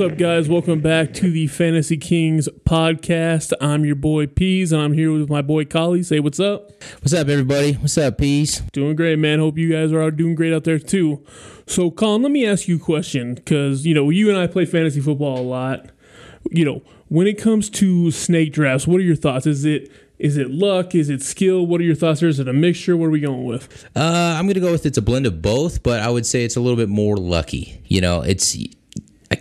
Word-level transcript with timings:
What's 0.00 0.12
up, 0.12 0.18
guys? 0.18 0.48
Welcome 0.48 0.80
back 0.80 1.12
to 1.12 1.30
the 1.30 1.46
Fantasy 1.46 1.98
Kings 1.98 2.48
podcast. 2.64 3.52
I'm 3.60 3.84
your 3.84 3.96
boy 3.96 4.24
Peez, 4.24 4.72
and 4.72 4.80
I'm 4.80 4.94
here 4.94 5.12
with 5.12 5.28
my 5.28 5.42
boy 5.42 5.66
Collie. 5.66 6.02
Say 6.02 6.20
what's 6.20 6.40
up. 6.40 6.70
What's 7.02 7.12
up, 7.12 7.28
everybody? 7.28 7.74
What's 7.74 7.98
up, 7.98 8.16
Peez? 8.16 8.66
Doing 8.72 8.96
great, 8.96 9.18
man. 9.18 9.40
Hope 9.40 9.58
you 9.58 9.70
guys 9.70 9.92
are 9.92 10.00
all 10.00 10.10
doing 10.10 10.34
great 10.34 10.54
out 10.54 10.64
there 10.64 10.78
too. 10.78 11.22
So, 11.66 11.90
Collin, 11.90 12.22
let 12.22 12.32
me 12.32 12.46
ask 12.46 12.66
you 12.66 12.76
a 12.76 12.78
question 12.78 13.34
because 13.34 13.84
you 13.84 13.92
know 13.92 14.08
you 14.08 14.30
and 14.30 14.38
I 14.38 14.46
play 14.46 14.64
fantasy 14.64 15.00
football 15.00 15.38
a 15.38 15.42
lot. 15.42 15.90
You 16.50 16.64
know, 16.64 16.82
when 17.08 17.26
it 17.26 17.34
comes 17.34 17.68
to 17.68 18.10
snake 18.10 18.54
drafts, 18.54 18.86
what 18.86 19.00
are 19.00 19.04
your 19.04 19.16
thoughts? 19.16 19.46
Is 19.46 19.66
it 19.66 19.92
is 20.18 20.38
it 20.38 20.50
luck? 20.50 20.94
Is 20.94 21.10
it 21.10 21.22
skill? 21.22 21.66
What 21.66 21.78
are 21.78 21.84
your 21.84 21.94
thoughts? 21.94 22.20
There 22.20 22.28
is 22.30 22.40
it 22.40 22.48
a 22.48 22.54
mixture? 22.54 22.96
What 22.96 23.08
are 23.08 23.10
we 23.10 23.20
going 23.20 23.44
with? 23.44 23.86
Uh, 23.94 24.34
I'm 24.38 24.46
gonna 24.46 24.60
go 24.60 24.72
with 24.72 24.86
it's 24.86 24.96
a 24.96 25.02
blend 25.02 25.26
of 25.26 25.42
both, 25.42 25.82
but 25.82 26.00
I 26.00 26.08
would 26.08 26.24
say 26.24 26.46
it's 26.46 26.56
a 26.56 26.60
little 26.60 26.78
bit 26.78 26.88
more 26.88 27.18
lucky. 27.18 27.82
You 27.84 28.00
know, 28.00 28.22
it's 28.22 28.56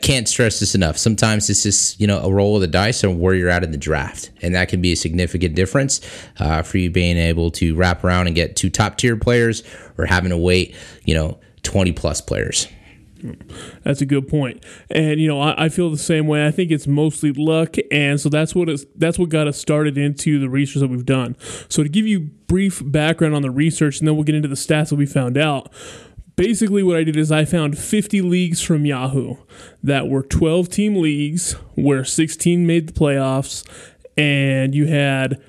can't 0.02 0.28
stress 0.28 0.60
this 0.60 0.76
enough. 0.76 0.98
Sometimes 0.98 1.50
it's 1.50 1.64
just 1.64 2.00
you 2.00 2.08
know 2.08 2.20
a 2.20 2.32
roll 2.32 2.56
of 2.56 2.62
the 2.62 2.68
dice 2.68 3.04
and 3.04 3.20
where 3.20 3.34
you're 3.34 3.50
at 3.50 3.64
in 3.64 3.72
the 3.72 3.78
draft, 3.78 4.32
and 4.42 4.56
that 4.56 4.70
can 4.70 4.82
be 4.82 4.92
a 4.92 4.96
significant 4.96 5.56
difference 5.56 6.02
uh, 6.40 6.62
for 6.62 6.78
you 6.78 6.90
being 6.90 7.18
able 7.18 7.52
to 7.52 7.76
wrap 7.76 8.04
around 8.04 8.28
and 8.28 8.36
get 8.36 8.56
two 8.56 8.70
top 8.70 8.98
tier 8.98 9.16
players, 9.16 9.64
or 9.98 10.06
having 10.06 10.30
to 10.30 10.38
wait 10.38 10.76
you 11.04 11.14
know 11.14 11.40
20 11.64 11.92
plus 11.94 12.22
players. 12.22 12.68
That's 13.84 14.02
a 14.02 14.06
good 14.06 14.28
point, 14.28 14.64
and 14.90 15.20
you 15.20 15.28
know 15.28 15.42
I, 15.42 15.66
I, 15.66 15.70
feel 15.70 15.90
the 15.90 15.98
same 15.98 16.26
way. 16.26 16.48
I 16.48 16.52
think 16.52 16.72
it's 16.72 16.88
mostly 16.88 17.34
luck, 17.34 17.76
and 17.92 18.20
so 18.20 18.30
that's 18.30 18.56
what 18.56 18.70
that's 18.96 19.20
what 19.20 19.28
got 19.28 19.46
us 19.48 19.58
started 19.58 19.98
into 19.98 20.40
the 20.40 20.50
research 20.50 20.80
that 20.80 20.90
we've 20.90 21.06
done. 21.06 21.36
So 21.68 21.84
to 21.84 21.90
give 21.90 22.08
you 22.08 22.30
brief 22.48 22.82
background 22.86 23.36
on 23.36 23.42
the 23.42 23.52
research, 23.52 24.00
and 24.00 24.08
then 24.08 24.16
we'll 24.16 24.24
get 24.24 24.36
into 24.36 24.48
the 24.48 24.56
stats 24.56 24.90
that 24.90 24.96
we 24.96 25.06
found 25.06 25.38
out 25.38 25.70
basically 26.40 26.82
what 26.82 26.96
I 26.96 27.04
did 27.04 27.18
is 27.18 27.34
I 27.34 27.44
found 27.44 27.78
50 27.78 28.22
leagues 28.22 28.62
from 28.62 28.86
Yahoo 28.86 29.36
that 29.84 30.08
were 30.08 30.24
12 30.24 30.70
team 30.70 30.96
leagues 30.96 31.52
where 31.76 32.06
16 32.06 32.66
made 32.66 32.88
the 32.88 32.94
playoffs 32.94 33.68
and 34.16 34.74
you 34.74 34.88
had 34.88 35.44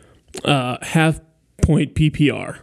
uh, 0.45 0.79
half 0.83 1.21
point 1.63 1.95
PPR. 1.95 2.59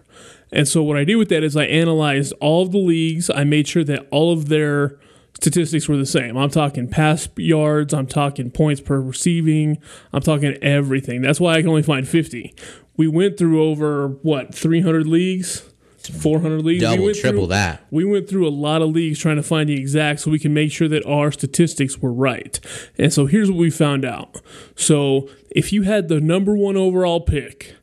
And 0.52 0.68
so 0.68 0.84
what 0.84 0.98
I 0.98 1.06
did 1.06 1.16
with 1.16 1.30
that 1.30 1.42
is 1.42 1.56
I 1.56 1.64
analyzed 1.68 2.34
all 2.42 2.64
of 2.64 2.74
the 2.74 2.80
leagues. 2.80 3.30
I 3.30 3.46
made 3.46 3.66
sure 3.66 3.86
that 3.86 4.06
all 4.12 4.34
of 4.34 4.50
their 4.50 5.00
statistics 5.34 5.88
were 5.88 5.96
the 5.96 6.06
same. 6.06 6.36
I'm 6.36 6.50
talking 6.50 6.90
pass 6.90 7.30
yards, 7.38 7.94
I'm 7.94 8.08
talking 8.08 8.52
points 8.52 8.82
per 8.82 9.00
receiving, 9.00 9.78
I'm 10.12 10.22
talking 10.22 10.58
everything. 10.62 11.22
That's 11.22 11.40
why 11.40 11.54
I 11.54 11.62
can 11.62 11.70
only 11.70 11.82
find 11.82 12.06
50. 12.06 12.54
We 12.98 13.08
went 13.08 13.38
through 13.38 13.64
over 13.64 14.10
what 14.22 14.54
300 14.54 15.08
leagues 15.08 15.64
400 16.08 16.64
leagues. 16.64 16.82
Double, 16.82 17.06
we 17.06 17.14
triple 17.14 17.42
through, 17.42 17.48
that. 17.48 17.86
We 17.92 18.06
went 18.06 18.30
through 18.30 18.48
a 18.48 18.50
lot 18.50 18.82
of 18.82 18.90
leagues 18.90 19.20
trying 19.20 19.38
to 19.38 19.44
find 19.44 19.70
the 19.70 19.80
exact 19.80 20.22
so 20.22 20.32
we 20.32 20.40
can 20.40 20.54
make 20.54 20.72
sure 20.72 20.88
that 20.88 21.06
our 21.06 21.32
statistics 21.32 22.00
were 22.00 22.12
right. 22.12 22.60
And 22.98 23.14
so 23.14 23.26
here's 23.26 23.50
what 23.50 23.60
we 23.60 23.70
found 23.70 24.06
out. 24.06 24.42
So 24.76 25.30
if 25.52 25.74
you 25.74 25.84
had 25.84 26.08
the 26.08 26.20
number 26.20 26.56
one 26.56 26.78
overall 26.78 27.22
pick, 27.22 27.76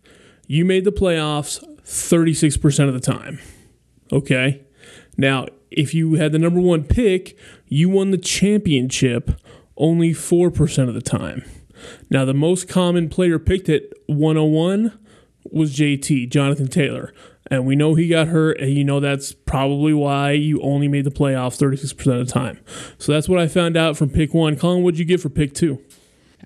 you 0.47 0.65
made 0.65 0.85
the 0.85 0.93
playoffs 0.93 1.63
36% 1.85 2.89
of 2.89 2.95
the 2.95 3.01
time. 3.01 3.39
Okay. 4.13 4.63
Now, 5.17 5.47
if 5.71 5.95
you 5.95 6.15
had 6.15 6.33
the 6.33 6.39
number 6.39 6.61
one 6.61 6.85
pick, 6.85 7.37
you 7.67 7.89
won 7.89 8.11
the 8.11 8.19
championship 8.19 9.31
only 9.77 10.11
4% 10.11 10.89
of 10.89 10.95
the 10.95 11.03
time. 11.03 11.45
Now, 12.11 12.25
the 12.25 12.35
most 12.35 12.69
common 12.69 13.09
player 13.09 13.39
picked 13.39 13.69
at 13.69 13.83
101 14.07 14.99
was 15.51 15.77
JT, 15.77 16.31
Jonathan 16.31 16.69
Taylor 16.69 17.13
and 17.51 17.67
we 17.67 17.77
know 17.77 17.95
he 17.95 18.09
got 18.09 18.29
hurt, 18.29 18.59
and 18.61 18.73
you 18.73 18.85
know 18.85 19.01
that's 19.01 19.33
probably 19.33 19.93
why 19.93 20.33
you 20.33 20.61
only 20.63 20.89
made 20.89 21.05
the 21.05 21.11
playoffs 21.11 21.59
36% 21.59 22.21
of 22.21 22.27
the 22.27 22.33
time. 22.33 22.59
So 22.99 23.13
that's 23.13 23.29
what 23.29 23.39
I 23.39 23.49
found 23.49 23.77
out 23.77 23.97
from 23.97 24.11
pick 24.11 24.33
one. 24.33 24.57
Collin, 24.57 24.83
what'd 24.83 24.99
you 24.99 25.05
get 25.05 25.21
for 25.21 25.29
pick 25.29 25.55
two? 25.55 25.83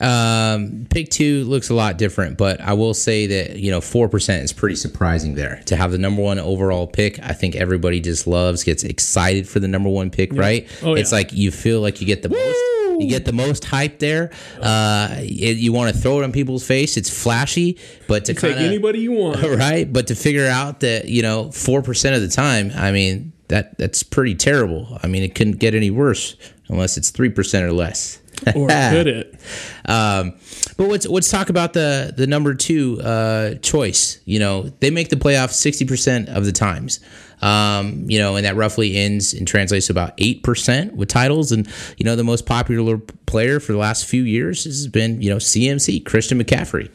Um, 0.00 0.86
pick 0.90 1.08
two 1.08 1.44
looks 1.44 1.70
a 1.70 1.74
lot 1.74 1.98
different, 1.98 2.38
but 2.38 2.60
I 2.60 2.72
will 2.74 2.94
say 2.94 3.26
that 3.26 3.56
you 3.56 3.70
know 3.70 3.80
four 3.80 4.08
percent 4.08 4.44
is 4.44 4.52
pretty 4.52 4.76
surprising 4.76 5.34
there 5.34 5.60
to 5.66 5.76
have 5.76 5.90
the 5.90 5.98
number 5.98 6.22
one 6.22 6.38
overall 6.38 6.86
pick. 6.86 7.18
I 7.20 7.32
think 7.32 7.56
everybody 7.56 8.00
just 8.00 8.26
loves, 8.26 8.62
gets 8.62 8.84
excited 8.84 9.48
for 9.48 9.58
the 9.58 9.68
number 9.68 9.88
one 9.88 10.10
pick, 10.10 10.32
yeah. 10.32 10.40
right? 10.40 10.68
Oh, 10.82 10.94
yeah. 10.94 11.00
It's 11.00 11.10
like 11.10 11.32
you 11.32 11.50
feel 11.50 11.80
like 11.80 12.00
you 12.00 12.06
get 12.06 12.22
the 12.22 12.28
Woo! 12.28 12.36
most 12.36 12.58
you 12.98 13.08
get 13.08 13.24
the 13.24 13.32
most 13.32 13.64
hype 13.64 13.98
there. 13.98 14.30
Uh, 14.60 15.08
it, 15.18 15.56
you 15.58 15.72
want 15.72 15.94
to 15.94 16.00
throw 16.00 16.20
it 16.20 16.24
on 16.24 16.32
people's 16.32 16.66
face. 16.66 16.96
It's 16.96 17.10
flashy, 17.10 17.78
but 18.06 18.24
to 18.26 18.34
kind 18.34 18.54
of 18.54 18.60
anybody 18.60 19.00
you 19.00 19.12
want, 19.12 19.42
right? 19.58 19.90
But 19.90 20.08
to 20.08 20.14
figure 20.14 20.46
out 20.46 20.80
that 20.80 21.08
you 21.08 21.22
know 21.22 21.50
four 21.50 21.82
percent 21.82 22.16
of 22.16 22.22
the 22.22 22.28
time, 22.28 22.70
I 22.74 22.92
mean 22.92 23.32
that 23.48 23.78
that's 23.78 24.02
pretty 24.02 24.34
terrible. 24.34 24.98
I 25.02 25.06
mean 25.06 25.22
it 25.22 25.34
couldn't 25.34 25.58
get 25.58 25.74
any 25.74 25.90
worse 25.90 26.36
unless 26.68 26.96
it's 26.96 27.10
three 27.10 27.30
percent 27.30 27.64
or 27.64 27.72
less. 27.72 28.20
or 28.54 28.68
could 28.68 29.06
it? 29.06 29.34
Um, 29.86 30.34
but 30.78 30.88
let's 30.88 31.06
let's 31.06 31.28
talk 31.28 31.50
about 31.50 31.72
the 31.72 32.14
the 32.16 32.26
number 32.26 32.54
two 32.54 33.02
uh, 33.02 33.56
choice. 33.56 34.20
You 34.24 34.38
know, 34.38 34.62
they 34.78 34.90
make 34.90 35.08
the 35.08 35.16
playoffs 35.16 35.54
sixty 35.54 35.84
percent 35.84 36.28
of 36.28 36.46
the 36.46 36.52
times. 36.52 37.00
Um, 37.42 38.04
you 38.08 38.18
know, 38.18 38.36
and 38.36 38.46
that 38.46 38.54
roughly 38.54 38.96
ends 38.96 39.34
and 39.34 39.46
translates 39.46 39.86
to 39.86 39.92
about 39.92 40.14
eight 40.18 40.44
percent 40.44 40.94
with 40.94 41.08
titles. 41.08 41.50
And 41.50 41.68
you 41.96 42.04
know, 42.04 42.14
the 42.14 42.22
most 42.22 42.46
popular 42.46 42.96
player 43.26 43.58
for 43.58 43.72
the 43.72 43.78
last 43.78 44.06
few 44.06 44.22
years 44.22 44.64
has 44.64 44.86
been 44.86 45.20
you 45.20 45.30
know 45.30 45.36
CMC 45.38 46.06
Christian 46.06 46.42
McCaffrey. 46.42 46.90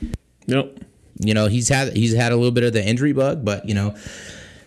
Yep. 0.47 0.79
You 1.19 1.33
know, 1.33 1.47
he's 1.47 1.67
had 1.67 1.93
he's 1.93 2.15
had 2.15 2.31
a 2.31 2.37
little 2.37 2.51
bit 2.51 2.63
of 2.63 2.71
the 2.71 2.83
injury 2.83 3.11
bug, 3.11 3.43
but 3.43 3.67
you 3.67 3.75
know, 3.75 3.95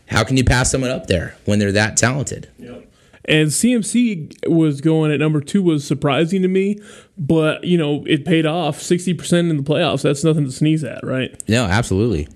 how 0.08 0.24
can 0.24 0.36
you 0.36 0.44
pass 0.44 0.70
someone 0.70 0.90
up 0.90 1.06
there 1.06 1.34
when 1.46 1.58
they're 1.58 1.72
that 1.72 1.96
talented? 1.96 2.50
Yep. 2.58 2.85
And 3.28 3.48
CMC 3.48 4.48
was 4.48 4.80
going 4.80 5.12
at 5.12 5.18
number 5.18 5.40
two 5.40 5.62
was 5.62 5.86
surprising 5.86 6.42
to 6.42 6.48
me, 6.48 6.78
but 7.18 7.64
you 7.64 7.76
know 7.76 8.04
it 8.06 8.24
paid 8.24 8.46
off 8.46 8.80
sixty 8.80 9.14
percent 9.14 9.50
in 9.50 9.56
the 9.56 9.62
playoffs. 9.62 10.02
That's 10.02 10.24
nothing 10.24 10.44
to 10.44 10.52
sneeze 10.52 10.84
at, 10.84 11.04
right? 11.04 11.42
No, 11.48 11.64
absolutely. 11.64 12.28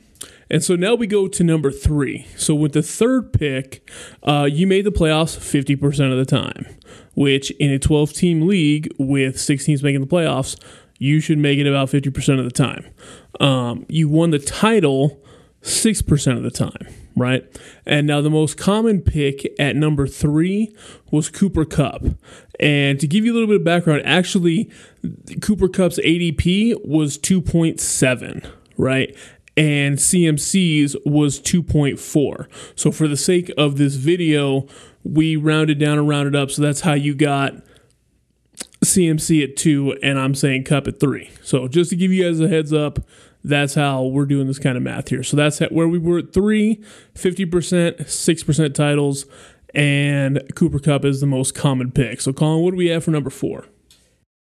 And 0.50 0.64
so 0.64 0.74
now 0.74 0.96
we 0.96 1.06
go 1.06 1.28
to 1.28 1.44
number 1.44 1.70
three. 1.70 2.26
So 2.36 2.56
with 2.56 2.72
the 2.72 2.82
third 2.82 3.32
pick, 3.32 3.88
uh, 4.24 4.48
you 4.50 4.66
made 4.66 4.84
the 4.84 4.90
playoffs 4.90 5.38
50% 5.38 6.10
of 6.10 6.18
the 6.18 6.24
time, 6.24 6.66
which 7.14 7.52
in 7.52 7.70
a 7.70 7.78
12 7.78 8.12
team 8.12 8.48
league 8.48 8.92
with 8.98 9.40
six 9.40 9.66
teams 9.66 9.82
making 9.84 10.00
the 10.00 10.08
playoffs, 10.08 10.60
you 10.98 11.20
should 11.20 11.38
make 11.38 11.60
it 11.60 11.68
about 11.68 11.88
50% 11.88 12.38
of 12.40 12.44
the 12.44 12.50
time. 12.50 12.84
Um, 13.38 13.86
you 13.88 14.08
won 14.08 14.30
the 14.30 14.40
title 14.40 15.22
6% 15.62 16.36
of 16.36 16.42
the 16.42 16.50
time, 16.50 16.86
right? 17.16 17.44
And 17.84 18.06
now 18.06 18.20
the 18.20 18.30
most 18.30 18.56
common 18.56 19.02
pick 19.02 19.46
at 19.58 19.76
number 19.76 20.06
three 20.06 20.74
was 21.10 21.28
Cooper 21.28 21.64
Kupp. 21.64 22.04
And 22.58 22.98
to 23.00 23.06
give 23.06 23.24
you 23.24 23.32
a 23.32 23.34
little 23.34 23.48
bit 23.48 23.56
of 23.56 23.64
background, 23.64 24.02
actually, 24.04 24.70
Cooper 25.40 25.68
Kupp's 25.68 25.98
ADP 25.98 26.86
was 26.86 27.18
2.7, 27.18 28.50
right? 28.76 29.16
and 29.56 29.98
CMC's 29.98 30.96
was 31.04 31.40
2.4. 31.40 32.46
So 32.76 32.90
for 32.90 33.08
the 33.08 33.16
sake 33.16 33.52
of 33.58 33.76
this 33.76 33.96
video, 33.96 34.66
we 35.04 35.36
rounded 35.36 35.78
down 35.78 35.98
and 35.98 36.08
rounded 36.08 36.34
up. 36.34 36.50
So 36.50 36.62
that's 36.62 36.80
how 36.80 36.94
you 36.94 37.14
got 37.14 37.54
CMC 38.84 39.44
at 39.44 39.56
2 39.56 39.98
and 40.02 40.18
I'm 40.18 40.34
saying 40.34 40.64
Kupp 40.64 40.86
at 40.86 41.00
3. 41.00 41.30
So 41.42 41.68
just 41.68 41.90
to 41.90 41.96
give 41.96 42.12
you 42.12 42.24
guys 42.24 42.40
a 42.40 42.48
heads 42.48 42.72
up, 42.72 43.00
that's 43.42 43.74
how 43.74 44.04
we're 44.04 44.26
doing 44.26 44.46
this 44.46 44.58
kind 44.58 44.76
of 44.76 44.82
math 44.82 45.08
here. 45.08 45.22
So 45.22 45.36
that's 45.36 45.60
where 45.60 45.88
we 45.88 45.98
were 45.98 46.18
at 46.18 46.32
3, 46.32 46.82
50%, 47.14 48.00
6% 48.00 48.74
titles, 48.74 49.26
and 49.74 50.42
Cooper 50.54 50.78
Kupp 50.78 51.04
is 51.04 51.20
the 51.20 51.26
most 51.26 51.54
common 51.54 51.92
pick. 51.92 52.20
So 52.20 52.32
Collin, 52.32 52.62
what 52.62 52.72
do 52.72 52.76
we 52.76 52.88
have 52.88 53.04
for 53.04 53.10
number 53.10 53.30
4? 53.30 53.66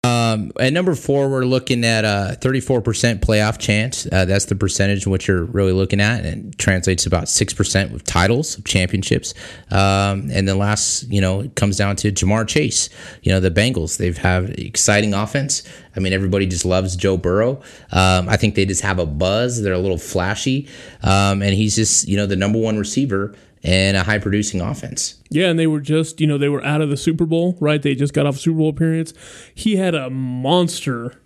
Um, 0.06 0.52
at 0.60 0.72
number 0.72 0.94
four, 0.94 1.28
we're 1.28 1.44
looking 1.44 1.84
at 1.84 2.04
a 2.04 2.36
34% 2.40 3.18
playoff 3.18 3.58
chance. 3.58 4.06
Uh, 4.06 4.24
that's 4.24 4.44
the 4.44 4.54
percentage 4.54 5.04
in 5.06 5.10
which 5.12 5.26
you're 5.26 5.44
really 5.44 5.72
looking 5.72 6.00
at, 6.00 6.24
and 6.24 6.54
it 6.54 6.58
translates 6.58 7.06
about 7.06 7.24
6% 7.24 7.90
with 7.90 8.04
titles, 8.04 8.56
of 8.56 8.64
championships. 8.64 9.34
Um, 9.70 10.30
and 10.30 10.46
then 10.46 10.58
last, 10.58 11.10
you 11.10 11.20
know, 11.20 11.40
it 11.40 11.56
comes 11.56 11.76
down 11.76 11.96
to 11.96 12.12
Ja'Marr 12.12 12.46
Chase. 12.46 12.88
You 13.22 13.32
know, 13.32 13.40
the 13.40 13.50
Bengals, 13.50 13.96
they've 13.96 14.16
have 14.18 14.50
exciting 14.50 15.12
offense. 15.12 15.62
I 15.96 16.00
mean, 16.00 16.12
everybody 16.12 16.46
just 16.46 16.64
loves 16.64 16.94
Joe 16.94 17.16
Burrow. 17.16 17.62
Um, 17.90 18.28
I 18.28 18.36
think 18.36 18.54
they 18.54 18.66
just 18.66 18.82
have 18.82 18.98
a 18.98 19.06
buzz. 19.06 19.62
They're 19.62 19.72
a 19.72 19.78
little 19.78 19.98
flashy. 19.98 20.68
Um, 21.02 21.42
and 21.42 21.54
he's 21.54 21.74
just, 21.74 22.06
you 22.06 22.16
know, 22.16 22.26
the 22.26 22.36
number 22.36 22.58
one 22.58 22.78
receiver 22.78 23.34
and 23.66 23.96
a 23.96 24.04
high 24.04 24.18
producing 24.18 24.60
offense. 24.60 25.20
Yeah, 25.28 25.48
and 25.48 25.58
they 25.58 25.66
were 25.66 25.80
just, 25.80 26.20
you 26.20 26.26
know, 26.28 26.38
they 26.38 26.48
were 26.48 26.64
out 26.64 26.80
of 26.80 26.88
the 26.88 26.96
Super 26.96 27.26
Bowl, 27.26 27.58
right? 27.60 27.82
They 27.82 27.96
just 27.96 28.14
got 28.14 28.24
off 28.24 28.36
a 28.36 28.38
Super 28.38 28.58
Bowl 28.58 28.68
appearance. 28.68 29.12
He 29.54 29.74
had 29.74 29.94
a 29.94 30.08
monster 30.08 31.20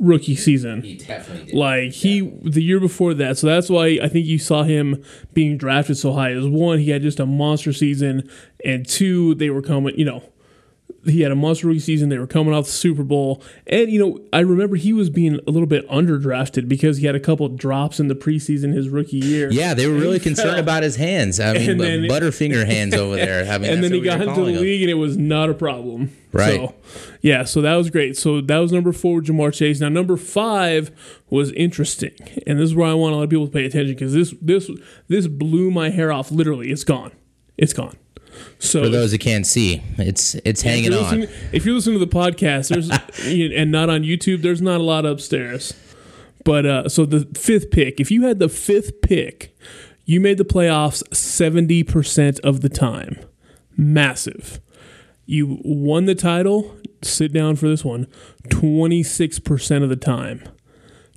rookie 0.00 0.34
season. 0.34 0.82
He 0.82 0.96
definitely 0.96 1.46
did. 1.46 1.54
Like 1.54 1.92
he 1.92 2.20
the 2.42 2.62
year 2.62 2.80
before 2.80 3.14
that. 3.14 3.38
So 3.38 3.46
that's 3.46 3.70
why 3.70 4.00
I 4.02 4.08
think 4.08 4.26
you 4.26 4.38
saw 4.38 4.64
him 4.64 5.02
being 5.32 5.56
drafted 5.56 5.96
so 5.96 6.12
high. 6.12 6.32
Is 6.32 6.46
one, 6.46 6.80
he 6.80 6.90
had 6.90 7.02
just 7.02 7.20
a 7.20 7.26
monster 7.26 7.72
season, 7.72 8.28
and 8.64 8.86
two, 8.86 9.36
they 9.36 9.48
were 9.48 9.62
coming, 9.62 9.96
you 9.96 10.04
know, 10.04 10.24
he 11.06 11.20
had 11.22 11.32
a 11.32 11.34
monster 11.36 11.66
rookie 11.68 11.80
season. 11.80 12.08
They 12.08 12.18
were 12.18 12.26
coming 12.26 12.52
off 12.54 12.66
the 12.66 12.72
Super 12.72 13.02
Bowl, 13.02 13.42
and 13.66 13.90
you 13.90 13.98
know 13.98 14.20
I 14.32 14.40
remember 14.40 14.76
he 14.76 14.92
was 14.92 15.10
being 15.10 15.40
a 15.46 15.50
little 15.50 15.66
bit 15.66 15.88
underdrafted 15.88 16.68
because 16.68 16.98
he 16.98 17.06
had 17.06 17.14
a 17.14 17.20
couple 17.20 17.48
drops 17.48 17.98
in 18.00 18.08
the 18.08 18.14
preseason 18.14 18.74
his 18.74 18.88
rookie 18.88 19.18
year. 19.18 19.50
Yeah, 19.50 19.74
they 19.74 19.86
were 19.86 19.94
really 19.98 20.18
concerned 20.20 20.50
fell. 20.52 20.58
about 20.60 20.82
his 20.82 20.96
hands. 20.96 21.40
I 21.40 21.52
mean, 21.58 21.78
then- 21.78 22.02
Butterfinger 22.04 22.66
hands 22.66 22.94
over 22.94 23.16
there. 23.16 23.50
I 23.50 23.58
mean, 23.58 23.70
and 23.72 23.84
then 23.84 23.92
he 23.92 24.00
got 24.00 24.20
into 24.20 24.42
the 24.44 24.52
him. 24.52 24.60
league 24.60 24.82
and 24.82 24.90
it 24.90 24.94
was 24.94 25.16
not 25.16 25.48
a 25.50 25.54
problem. 25.54 26.10
Right. 26.32 26.56
So, 26.60 26.74
yeah, 27.22 27.44
so 27.44 27.62
that 27.62 27.74
was 27.76 27.88
great. 27.88 28.16
So 28.16 28.40
that 28.42 28.58
was 28.58 28.70
number 28.70 28.92
four, 28.92 29.20
Ja'Marr 29.22 29.54
Chase. 29.54 29.80
Now 29.80 29.88
number 29.88 30.16
five 30.18 30.90
was 31.30 31.50
interesting, 31.52 32.12
and 32.46 32.58
this 32.58 32.66
is 32.70 32.74
where 32.74 32.88
I 32.88 32.94
want 32.94 33.14
a 33.14 33.16
lot 33.16 33.22
of 33.22 33.30
people 33.30 33.46
to 33.46 33.52
pay 33.52 33.64
attention 33.64 33.94
because 33.94 34.12
this 34.12 34.34
this 34.42 34.70
this 35.08 35.26
blew 35.28 35.70
my 35.70 35.88
hair 35.90 36.12
off. 36.12 36.30
Literally, 36.30 36.70
it's 36.70 36.84
gone. 36.84 37.12
It's 37.56 37.72
gone. 37.72 37.96
So 38.58 38.82
For 38.84 38.88
those 38.88 39.10
that 39.10 39.18
can't 39.18 39.46
see, 39.46 39.82
it's 39.98 40.34
it's 40.36 40.62
hanging 40.62 40.92
you're, 40.92 41.04
on. 41.04 41.22
if 41.52 41.64
you're 41.64 41.74
listening 41.74 41.98
to 41.98 42.04
the 42.04 42.10
podcast, 42.10 42.68
there's 42.68 42.90
and 43.58 43.70
not 43.70 43.90
on 43.90 44.02
YouTube, 44.02 44.42
there's 44.42 44.62
not 44.62 44.80
a 44.80 44.84
lot 44.84 45.04
upstairs. 45.04 45.74
But 46.44 46.64
uh, 46.64 46.88
so 46.88 47.04
the 47.04 47.28
fifth 47.38 47.70
pick, 47.70 48.00
if 48.00 48.10
you 48.10 48.22
had 48.22 48.38
the 48.38 48.48
fifth 48.48 49.02
pick, 49.02 49.56
you 50.04 50.20
made 50.20 50.38
the 50.38 50.44
playoffs 50.44 51.02
seventy 51.14 51.82
percent 51.82 52.38
of 52.40 52.60
the 52.60 52.68
time. 52.68 53.18
Massive. 53.76 54.60
You 55.26 55.58
won 55.64 56.04
the 56.06 56.14
title. 56.14 56.76
Sit 57.02 57.32
down 57.32 57.56
for 57.56 57.68
this 57.68 57.84
one. 57.84 58.06
Twenty 58.48 59.02
six 59.02 59.38
percent 59.38 59.82
of 59.82 59.90
the 59.90 59.96
time. 59.96 60.42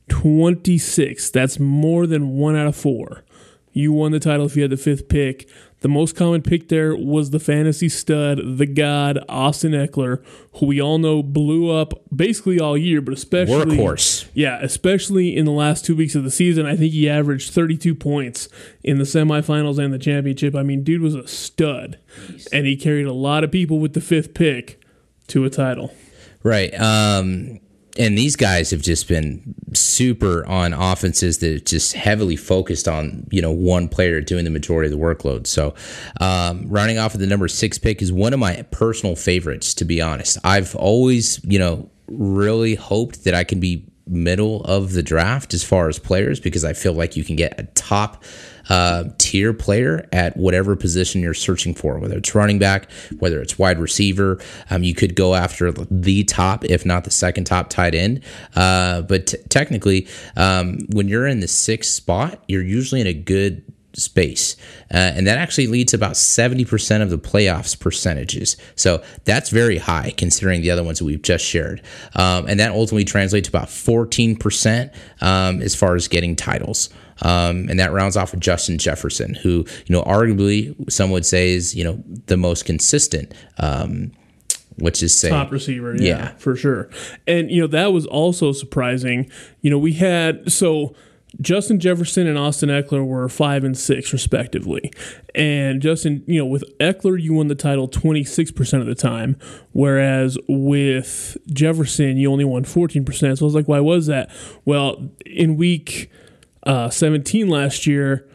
Twenty 0.10 0.78
six. 0.78 1.30
That's 1.30 1.60
more 1.60 2.08
than 2.08 2.30
one 2.30 2.56
out 2.56 2.68
of 2.68 2.76
four. 2.76 3.24
You 3.72 3.94
won 3.94 4.12
the 4.12 4.20
title 4.20 4.48
if 4.48 4.56
you 4.56 4.64
had 4.64 4.72
the 4.72 4.78
fifth 4.78 5.08
pick. 5.10 5.48
The 5.82 5.88
most 5.88 6.16
common 6.16 6.42
pick 6.42 6.68
there 6.68 6.94
was 6.96 7.30
the 7.30 7.40
fantasy 7.40 7.88
stud, 7.88 8.58
the 8.58 8.66
god, 8.66 9.24
Austin 9.30 9.72
Ekeler, 9.72 10.22
who 10.56 10.66
we 10.66 10.82
all 10.82 10.98
know 10.98 11.24
blew 11.24 11.72
up 11.72 11.94
basically 12.14 12.60
all 12.60 12.78
year, 12.78 13.00
but 13.00 13.14
especially 13.14 13.78
Workhorse. 13.78 14.28
Yeah, 14.34 14.60
especially 14.62 15.38
in 15.38 15.46
the 15.46 15.52
last 15.52 15.86
two 15.86 15.96
weeks 15.96 16.16
of 16.16 16.26
the 16.26 16.32
season. 16.32 16.66
I 16.66 16.76
think 16.76 16.92
he 16.92 17.10
averaged 17.10 17.54
32 17.54 17.96
points 17.96 18.50
in 18.84 18.98
the 18.98 19.06
semifinals 19.06 19.84
and 19.84 19.94
the 19.94 20.00
championship. 20.00 20.54
I 20.54 20.64
mean, 20.64 20.84
dude 20.84 21.02
was 21.02 21.16
a 21.16 21.28
stud, 21.28 21.98
and 22.52 22.66
he 22.66 22.76
carried 22.76 23.08
a 23.08 23.14
lot 23.14 23.46
of 23.46 23.52
people 23.52 23.80
with 23.80 23.94
the 23.94 24.02
fifth 24.02 24.34
pick 24.34 24.82
to 25.28 25.46
a 25.46 25.50
title. 25.50 25.94
Right. 26.44 26.74
Um, 26.80 27.62
and 28.00 28.18
these 28.18 28.38
guys 28.38 28.72
have 28.72 28.82
just 28.82 29.08
been 29.08 29.54
super 29.74 30.46
on 30.48 30.74
offenses 30.74 31.40
that 31.40 31.66
just 31.66 31.94
heavily 31.94 32.38
focused 32.38 32.88
on 32.88 33.28
you 33.30 33.42
know 33.42 33.52
one 33.52 33.90
player 33.90 34.22
doing 34.22 34.46
the 34.46 34.50
majority 34.50 34.92
of 34.92 34.98
the 34.98 35.06
workload. 35.06 35.46
So, 35.46 35.76
um, 36.22 36.68
running 36.68 36.98
off 36.98 37.14
of 37.14 37.20
the 37.20 37.28
number 37.28 37.48
six 37.50 37.78
pick 37.78 38.02
is 38.02 38.12
one 38.12 38.34
of 38.34 38.40
my 38.40 38.64
personal 38.72 39.16
favorites. 39.16 39.74
To 39.76 39.86
be 39.86 40.02
honest, 40.02 40.38
I've 40.44 40.76
always 40.76 41.44
you 41.44 41.60
know 41.60 41.90
really 42.08 42.76
hoped 42.76 43.26
that 43.26 43.36
I 43.36 43.44
can 43.44 43.60
be 43.60 43.86
middle 44.08 44.64
of 44.64 44.94
the 44.94 45.04
draft 45.04 45.54
as 45.54 45.64
far 45.64 45.88
as 45.88 46.00
players 46.00 46.40
because 46.40 46.66
I 46.66 46.74
feel 46.74 46.94
like 46.94 47.16
you 47.16 47.24
can 47.24 47.36
get 47.36 47.60
a 47.60 47.64
top 47.76 48.24
uh, 48.70 49.06
tier 49.18 49.54
player 49.54 50.08
at 50.12 50.38
whatever 50.38 50.76
position 50.76 51.22
you're 51.22 51.34
searching 51.34 51.74
for, 51.74 51.98
whether 52.00 52.18
it's 52.18 52.34
running 52.36 52.60
back, 52.60 52.90
whether 53.20 53.42
it's 53.42 53.60
wide 53.60 53.80
receiver. 53.80 54.40
Um, 54.70 54.84
you 54.84 54.94
could 54.94 55.16
go 55.16 55.36
after 55.36 55.72
the 55.72 56.24
top, 56.24 56.66
if 56.66 56.86
not 56.86 57.04
the 57.04 57.12
second 57.12 57.46
top 57.46 57.70
tight 57.70 57.96
end. 57.96 58.22
Uh, 58.56 59.02
but 59.02 59.28
t- 59.28 59.38
technically, 59.50 60.08
um, 60.38 60.80
when 60.92 61.08
you're 61.08 61.28
in 61.28 61.40
the 61.40 61.48
sixth 61.48 61.92
spot, 61.92 62.44
you're 62.48 62.64
usually 62.64 63.02
in 63.02 63.08
a 63.08 63.14
good 63.14 63.64
space. 63.94 64.56
Uh, 64.94 64.98
and 64.98 65.28
that 65.28 65.38
actually 65.38 65.68
leads 65.68 65.92
to 65.92 65.98
about 65.98 66.14
70% 66.14 67.02
of 67.02 67.10
the 67.10 67.18
playoffs 67.18 67.80
percentages. 67.80 68.58
So 68.76 69.04
that's 69.26 69.50
very 69.50 69.78
high 69.78 70.14
considering 70.16 70.62
the 70.62 70.72
other 70.72 70.84
ones 70.84 71.00
that 71.00 71.06
we've 71.06 71.22
just 71.22 71.46
shared. 71.46 71.82
Um, 72.16 72.46
and 72.48 72.60
that 72.60 72.72
ultimately 72.72 73.06
translates 73.06 73.50
to 73.50 73.58
about 73.58 73.68
14% 73.68 74.94
um, 75.22 75.62
as 75.62 75.76
far 75.76 75.96
as 75.96 76.08
getting 76.08 76.36
titles. 76.36 76.90
Um, 77.22 77.68
and 77.70 77.80
that 77.80 77.92
rounds 77.92 78.16
off 78.18 78.32
with 78.32 78.40
Justin 78.40 78.78
Jefferson, 78.78 79.34
who, 79.34 79.66
you 79.86 79.94
know, 79.96 80.04
arguably 80.04 80.74
some 80.92 81.12
would 81.12 81.26
say 81.26 81.52
is, 81.52 81.76
you 81.76 81.84
know, 81.84 82.02
the 82.28 82.38
most 82.38 82.66
consistent. 82.66 83.34
Um, 83.58 84.12
which 84.78 85.04
is 85.04 85.14
say 85.14 85.28
top 85.28 85.52
receiver. 85.52 85.94
Yeah, 85.98 86.08
Yeah. 86.08 86.28
for 86.38 86.56
sure. 86.56 86.90
And 87.28 87.52
you 87.52 87.60
know 87.60 87.68
that 87.68 87.92
was 87.92 88.06
also 88.06 88.54
surprising. 88.54 89.30
You 89.62 89.70
know, 89.70 89.78
we 89.78 89.92
had 89.92 90.50
so 90.50 90.96
Justin 91.42 91.82
Jefferson 91.82 92.28
and 92.28 92.38
Austin 92.38 92.70
Ekeler 92.70 93.06
were 93.06 93.28
five 93.28 93.66
and 93.66 93.78
six 93.78 94.14
respectively, 94.14 94.90
and 95.36 95.82
Justin, 95.82 96.24
you 96.28 96.40
know, 96.40 96.46
with 96.46 96.64
Ekeler 96.80 97.22
you 97.22 97.34
won 97.34 97.50
the 97.50 97.56
title 97.56 97.90
twenty 97.90 98.24
six 98.24 98.52
percent 98.52 98.82
of 98.82 98.88
the 98.88 98.96
time, 98.96 99.36
whereas 99.74 100.38
with 100.48 101.36
Jefferson 101.52 102.16
you 102.16 102.32
only 102.32 102.46
won 102.46 102.64
fourteen 102.64 103.04
percent. 103.04 103.38
So 103.38 103.44
I 103.44 103.48
was 103.48 103.56
like, 103.56 103.68
why 103.68 103.82
was 103.82 104.08
that? 104.08 104.32
Well, 104.64 105.10
in 105.26 105.58
week 105.58 106.10
uh, 106.70 106.90
seventeen 106.90 107.50
last 107.50 107.88
year. 107.88 108.28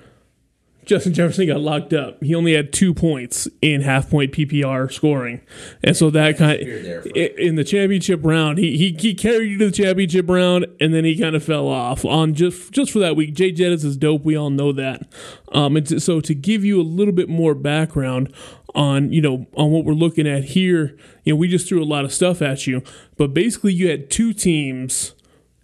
Justin 0.84 1.14
Jefferson 1.14 1.46
got 1.46 1.60
locked 1.60 1.94
up. 1.94 2.22
He 2.22 2.34
only 2.34 2.52
had 2.52 2.72
two 2.72 2.92
points 2.92 3.48
in 3.62 3.80
half 3.80 4.10
point 4.10 4.32
PPR 4.32 4.92
scoring, 4.92 5.40
and 5.82 5.96
so 5.96 6.10
that 6.10 6.36
kind 6.36 6.60
of 6.60 7.06
in 7.16 7.54
the 7.54 7.64
championship 7.64 8.20
round, 8.22 8.58
he, 8.58 8.76
he 8.76 8.96
he 8.98 9.14
carried 9.14 9.50
you 9.50 9.58
to 9.58 9.66
the 9.66 9.72
championship 9.72 10.28
round, 10.28 10.66
and 10.80 10.92
then 10.92 11.04
he 11.04 11.18
kind 11.18 11.34
of 11.34 11.42
fell 11.42 11.68
off 11.68 12.04
on 12.04 12.34
just 12.34 12.72
just 12.72 12.92
for 12.92 12.98
that 12.98 13.16
week. 13.16 13.34
Jay 13.34 13.52
Jettis 13.52 13.84
is 13.84 13.96
dope. 13.96 14.24
We 14.24 14.36
all 14.36 14.50
know 14.50 14.72
that. 14.72 15.06
Um, 15.52 15.76
and 15.76 16.02
so 16.02 16.20
to 16.20 16.34
give 16.34 16.64
you 16.64 16.80
a 16.80 16.84
little 16.84 17.14
bit 17.14 17.28
more 17.28 17.54
background 17.54 18.34
on 18.74 19.12
you 19.12 19.22
know 19.22 19.46
on 19.56 19.70
what 19.70 19.84
we're 19.84 19.94
looking 19.94 20.26
at 20.26 20.44
here, 20.44 20.96
you 21.22 21.32
know 21.32 21.36
we 21.36 21.48
just 21.48 21.68
threw 21.68 21.82
a 21.82 21.86
lot 21.86 22.04
of 22.04 22.12
stuff 22.12 22.42
at 22.42 22.66
you, 22.66 22.82
but 23.16 23.32
basically 23.32 23.72
you 23.72 23.88
had 23.88 24.10
two 24.10 24.34
teams 24.34 25.14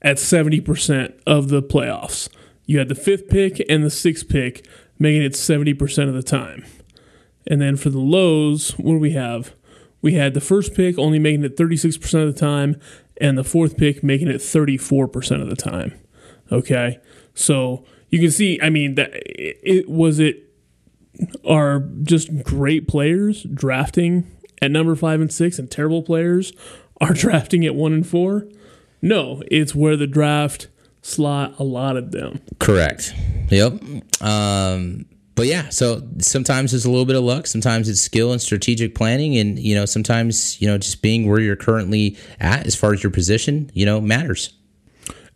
at 0.01 0.19
seventy 0.19 0.61
percent 0.61 1.21
of 1.27 1.49
the 1.49 1.63
playoffs. 1.63 2.31
You 2.71 2.79
had 2.79 2.89
the 2.89 2.95
fifth 2.95 3.27
pick 3.27 3.61
and 3.69 3.83
the 3.83 3.91
sixth 3.91 4.29
pick 4.29 4.65
making 4.97 5.25
it 5.25 5.33
70% 5.33 6.07
of 6.07 6.15
the 6.15 6.23
time. 6.23 6.65
And 7.45 7.61
then 7.61 7.75
for 7.77 7.91
the 7.91 7.99
lows, 7.99 8.79
what 8.79 8.93
do 8.93 8.99
we 9.01 9.11
have? 9.11 9.57
We 10.03 10.15
had 10.15 10.35
the 10.35 10.41
first 10.41 10.73
pick 10.73 10.97
only 10.97 11.19
making 11.19 11.43
it 11.43 11.57
36% 11.57 12.29
of 12.29 12.33
the 12.33 12.41
time, 12.41 12.81
and 13.21 13.37
the 13.37 13.43
fourth 13.43 13.77
pick 13.77 14.05
making 14.05 14.29
it 14.29 14.37
34% 14.37 15.43
of 15.43 15.51
the 15.51 15.57
time. 15.57 15.99
Okay. 16.53 17.01
So 17.35 17.85
you 18.09 18.21
can 18.21 18.31
see, 18.31 18.61
I 18.63 18.71
mean, 18.71 18.95
that 18.95 19.11
it, 19.15 19.89
was 19.89 20.21
it 20.21 20.55
are 21.45 21.81
just 22.05 22.45
great 22.45 22.87
players 22.87 23.43
drafting 23.53 24.31
at 24.63 24.71
number 24.71 24.95
five 24.95 25.21
and 25.21 25.33
six, 25.33 25.59
and 25.59 25.69
terrible 25.69 26.05
players 26.05 26.53
are 27.01 27.15
drafting 27.15 27.67
at 27.67 27.75
one 27.75 27.93
and 27.93 28.07
four. 28.07 28.47
No, 29.03 29.43
it's 29.51 29.75
where 29.75 29.97
the 29.97 30.07
draft 30.07 30.69
slot 31.03 31.59
allotted 31.59 32.13
them. 32.13 32.41
Correct. 32.59 33.15
Yep. 33.51 33.83
Um, 34.23 35.07
but 35.35 35.47
yeah, 35.47 35.71
so 35.71 36.03
sometimes 36.19 36.75
it's 36.75 36.85
a 36.85 36.91
little 36.91 37.07
bit 37.07 37.17
of 37.17 37.25
luck. 37.25 37.47
Sometimes 37.47 37.89
it's 37.89 38.01
skill 38.01 38.33
and 38.33 38.41
strategic 38.41 38.95
planning, 38.95 39.37
and 39.39 39.59
you 39.59 39.75
know, 39.75 39.87
sometimes 39.87 40.61
you 40.61 40.69
know, 40.69 40.77
just 40.77 41.01
being 41.01 41.29
where 41.29 41.41
you're 41.41 41.57
currently 41.57 42.19
at 42.41 42.67
as 42.67 42.77
far 42.77 42.93
as 42.93 43.03
your 43.03 43.11
position, 43.11 43.71
you 43.73 43.87
know, 43.87 44.01
matters. 44.01 44.53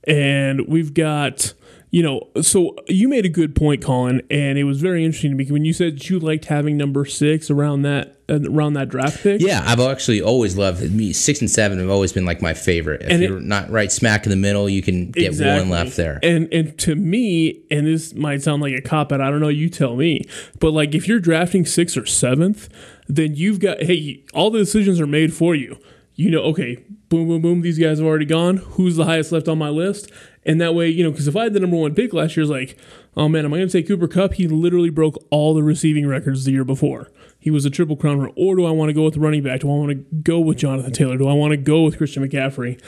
and 0.06 0.66
we've 0.68 0.92
got 0.92 1.54
you 1.95 2.03
know 2.03 2.29
so 2.43 2.75
you 2.89 3.09
made 3.09 3.25
a 3.25 3.29
good 3.29 3.55
point 3.55 3.81
collin 3.81 4.21
and 4.29 4.59
it 4.59 4.65
was 4.65 4.81
very 4.81 5.05
interesting 5.05 5.31
to 5.31 5.37
me 5.37 5.47
when 5.47 5.65
you 5.65 5.73
said 5.73 6.05
you 6.11 6.19
liked 6.19 6.47
having 6.47 6.77
number 6.77 7.05
six 7.05 7.53
around 7.53 7.83
that 7.83 8.17
uh, 8.29 8.41
around 8.51 8.73
that 8.73 8.89
draft 8.89 9.23
pick 9.23 9.41
Yeah, 9.41 9.63
I've 9.65 9.79
actually 9.79 10.21
always 10.21 10.57
loved 10.57 10.91
me. 10.91 11.13
Six 11.13 11.41
and 11.41 11.51
seven 11.51 11.79
have 11.79 11.91
always 11.91 12.11
been 12.13 12.25
like 12.25 12.41
my 12.41 12.55
favorite. 12.55 13.03
If 13.03 13.11
And 13.11 13.23
you're 13.23 13.39
not 13.39 13.71
right 13.71 13.93
smack 13.93 14.25
in 14.25 14.31
the 14.31 14.37
middle, 14.37 14.67
you 14.67 14.81
can 14.81 15.11
get 15.11 15.39
one 15.39 15.69
left 15.69 15.97
there. 15.97 16.21
And 16.23 16.51
and 16.53 16.77
to 16.79 16.95
me, 16.95 17.63
and 17.71 17.87
this 17.87 18.15
might 18.15 18.43
sound 18.43 18.63
like 18.63 18.73
a 18.73 18.81
cop 18.81 19.13
out, 19.13 19.21
I 19.21 19.31
don't 19.31 19.41
know, 19.41 19.49
you 19.49 19.69
tell 19.69 19.95
me. 19.95 20.23
But 20.59 20.71
like 20.71 20.95
if 20.95 21.07
you're 21.07 21.21
drafting 21.21 21.67
sixth 21.67 21.99
or 21.99 22.07
seventh, 22.07 22.71
then 23.09 23.35
you've 23.37 23.61
got 23.61 23.83
hey, 23.83 24.25
all 24.33 24.51
the 24.51 24.59
decisions 24.59 25.01
are 25.01 25.07
made 25.07 25.35
for 25.35 25.55
you. 25.55 25.77
You 26.15 26.31
know, 26.31 26.43
okay, 26.45 26.83
boom, 27.09 27.29
boom, 27.29 27.43
boom, 27.43 27.61
these 27.61 27.79
guys 27.79 27.99
have 27.99 28.07
already 28.07 28.25
gone. 28.25 28.57
Who's 28.57 28.97
the 28.97 29.05
highest 29.05 29.33
left 29.33 29.49
on 29.49 29.59
my 29.59 29.69
list? 29.69 30.11
And 30.47 30.61
that 30.61 30.75
way, 30.75 30.89
you 30.89 31.03
know, 31.03 31.11
because 31.11 31.29
if 31.29 31.37
I 31.37 31.45
had 31.45 31.55
the 31.55 31.61
number 31.61 31.77
one 31.77 31.95
pick 31.95 32.13
last 32.13 32.37
year, 32.37 32.43
it's 32.45 32.51
like, 32.51 32.79
oh 33.17 33.29
man, 33.29 33.45
am 33.45 33.55
I 33.55 33.59
going 33.59 33.69
to 33.69 33.73
take 33.73 33.89
Cooper 33.89 34.09
Kupp? 34.09 34.35
He 34.35 34.47
literally 34.47 34.91
broke 34.91 35.17
all 35.31 35.55
the 35.55 35.63
receiving 35.63 36.07
records 36.07 36.45
the 36.45 36.53
year 36.53 36.65
before. 36.65 37.11
He 37.39 37.51
was 37.51 37.65
a 37.65 37.71
triple 37.71 37.97
crowner. 37.97 38.33
Or 38.37 38.57
do 38.57 38.65
I 38.65 38.71
want 38.71 38.91
to 38.91 38.93
go 38.93 39.05
with 39.05 39.15
the 39.15 39.21
running 39.21 39.43
back? 39.43 39.61
Do 39.61 39.71
I 39.71 39.75
want 39.75 39.91
to 39.91 40.17
go 40.23 40.39
with 40.41 40.59
Jonathan 40.59 40.93
Taylor? 40.93 41.17
Do 41.17 41.29
I 41.29 41.35
want 41.35 41.53
to 41.53 41.57
go 41.57 41.83
with 41.83 41.97
Christian 41.97 42.27
McCaffrey? 42.27 42.81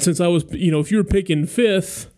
Since 0.00 0.20
I 0.20 0.26
was, 0.26 0.44
you 0.52 0.70
know, 0.70 0.80
if 0.80 0.90
you 0.90 0.98
were 0.98 1.04
picking 1.04 1.46
fifth, 1.46 2.12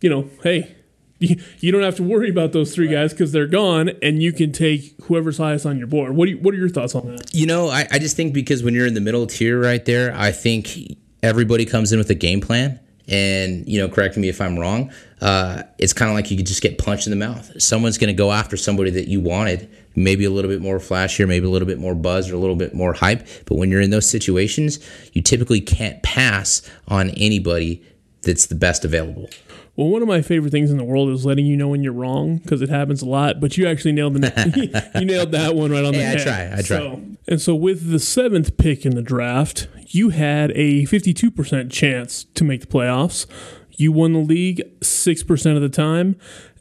you 0.00 0.10
know, 0.10 0.28
hey, 0.42 0.74
you, 1.60 1.70
don't 1.70 1.82
have 1.82 1.96
to 1.96 2.02
worry 2.02 2.28
about 2.28 2.52
those 2.52 2.74
three 2.74 2.88
guys 2.88 3.12
because 3.12 3.30
they're 3.30 3.46
gone, 3.46 3.90
and 4.02 4.22
you 4.22 4.32
can 4.32 4.50
take 4.50 4.94
whoever's 5.04 5.38
highest 5.38 5.64
on 5.64 5.78
your 5.78 5.86
board. 5.86 6.16
What 6.16 6.26
do 6.26 6.32
you, 6.32 6.38
What 6.38 6.52
are 6.52 6.58
your 6.58 6.68
thoughts 6.68 6.94
on 6.94 7.06
that? 7.06 7.32
You 7.32 7.46
know, 7.46 7.68
I, 7.68 7.86
I 7.92 7.98
just 7.98 8.16
think 8.16 8.34
because 8.34 8.62
when 8.62 8.74
you're 8.74 8.86
in 8.86 8.94
the 8.94 9.00
middle 9.00 9.26
tier 9.26 9.60
right 9.60 9.84
there, 9.84 10.12
I 10.16 10.32
think 10.32 10.76
everybody 11.22 11.64
comes 11.64 11.92
in 11.92 11.98
with 11.98 12.10
a 12.10 12.14
game 12.14 12.40
plan. 12.40 12.80
And, 13.08 13.66
you 13.68 13.80
know, 13.80 13.88
correct 13.88 14.16
me 14.16 14.28
if 14.28 14.40
I'm 14.40 14.58
wrong. 14.58 14.92
Uh, 15.20 15.64
it's 15.78 15.92
kind 15.92 16.10
of 16.10 16.14
like 16.14 16.30
you 16.30 16.36
could 16.36 16.46
just 16.46 16.62
get 16.62 16.78
punched 16.78 17.06
in 17.06 17.10
the 17.10 17.16
mouth. 17.16 17.60
Someone's 17.60 17.98
going 17.98 18.08
to 18.08 18.14
go 18.14 18.32
after 18.32 18.56
somebody 18.56 18.90
that 18.90 19.08
you 19.08 19.20
wanted 19.20 19.68
maybe 19.94 20.24
a 20.24 20.30
little 20.30 20.50
bit 20.50 20.60
more 20.60 20.78
flashier, 20.78 21.28
maybe 21.28 21.46
a 21.46 21.50
little 21.50 21.66
bit 21.66 21.78
more 21.78 21.94
buzz 21.94 22.30
or 22.30 22.34
a 22.34 22.38
little 22.38 22.56
bit 22.56 22.74
more 22.74 22.92
hype. 22.94 23.26
But 23.46 23.56
when 23.56 23.70
you're 23.70 23.80
in 23.80 23.90
those 23.90 24.08
situations, 24.08 24.78
you 25.12 25.22
typically 25.22 25.60
can't 25.60 26.02
pass 26.02 26.62
on 26.88 27.10
anybody 27.10 27.82
that's 28.22 28.46
the 28.46 28.54
best 28.54 28.84
available. 28.84 29.28
Well, 29.74 29.88
one 29.88 30.02
of 30.02 30.08
my 30.08 30.20
favorite 30.20 30.50
things 30.50 30.70
in 30.70 30.76
the 30.76 30.84
world 30.84 31.08
is 31.08 31.24
letting 31.24 31.46
you 31.46 31.56
know 31.56 31.68
when 31.68 31.82
you're 31.82 31.94
wrong 31.94 32.36
because 32.38 32.60
it 32.60 32.68
happens 32.68 33.00
a 33.00 33.06
lot. 33.06 33.40
But 33.40 33.56
you 33.56 33.66
actually 33.66 33.92
nailed 33.92 34.14
the 34.14 34.90
you 34.98 35.04
nailed 35.06 35.32
that 35.32 35.54
one 35.54 35.70
right 35.70 35.84
on 35.84 35.92
the 35.94 35.98
Hey, 35.98 36.04
I 36.04 36.08
head. 36.10 36.20
try, 36.22 36.58
I 36.58 36.62
try. 36.62 36.76
So, 36.78 37.02
and 37.26 37.40
so 37.40 37.54
with 37.54 37.90
the 37.90 37.98
seventh 37.98 38.58
pick 38.58 38.84
in 38.84 38.94
the 38.94 39.02
draft, 39.02 39.68
you 39.88 40.10
had 40.10 40.50
a 40.50 40.84
52% 40.84 41.70
chance 41.70 42.24
to 42.34 42.44
make 42.44 42.60
the 42.60 42.66
playoffs. 42.66 43.26
You 43.70 43.92
won 43.92 44.12
the 44.12 44.18
league 44.20 44.62
six 44.82 45.22
percent 45.22 45.56
of 45.56 45.62
the 45.62 45.70
time, 45.70 46.16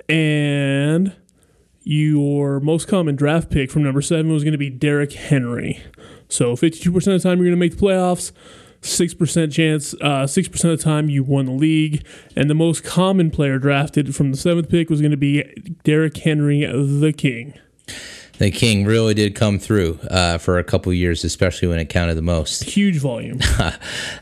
and 0.07 1.13
your 1.83 2.59
most 2.59 2.87
common 2.87 3.15
draft 3.15 3.49
pick 3.49 3.71
from 3.71 3.83
number 3.83 4.01
seven 4.01 4.31
was 4.31 4.43
going 4.43 4.51
to 4.53 4.57
be 4.57 4.69
Derrick 4.69 5.13
Henry. 5.13 5.81
So 6.29 6.55
52% 6.55 6.87
of 6.95 7.03
the 7.03 7.19
time 7.19 7.39
you're 7.39 7.47
going 7.47 7.51
to 7.51 7.55
make 7.57 7.75
the 7.77 7.85
playoffs. 7.85 8.31
6% 8.81 9.51
chance, 9.51 9.93
uh, 10.01 10.25
6% 10.25 10.71
of 10.71 10.77
the 10.77 10.83
time 10.83 11.09
you 11.09 11.23
won 11.23 11.45
the 11.45 11.51
league. 11.51 12.05
And 12.35 12.49
the 12.49 12.55
most 12.55 12.83
common 12.83 13.31
player 13.31 13.59
drafted 13.59 14.15
from 14.15 14.31
the 14.31 14.37
seventh 14.37 14.69
pick 14.69 14.89
was 14.89 15.01
going 15.01 15.11
to 15.11 15.17
be 15.17 15.43
Derrick 15.83 16.17
Henry, 16.17 16.65
the 16.65 17.13
king. 17.13 17.53
The 18.41 18.49
king 18.49 18.85
really 18.85 19.13
did 19.13 19.35
come 19.35 19.59
through 19.59 19.99
uh, 20.09 20.39
for 20.39 20.57
a 20.57 20.63
couple 20.63 20.91
years, 20.91 21.23
especially 21.23 21.67
when 21.67 21.77
it 21.77 21.89
counted 21.89 22.15
the 22.15 22.23
most. 22.23 22.63
Huge 22.63 22.97
volume. 22.97 23.39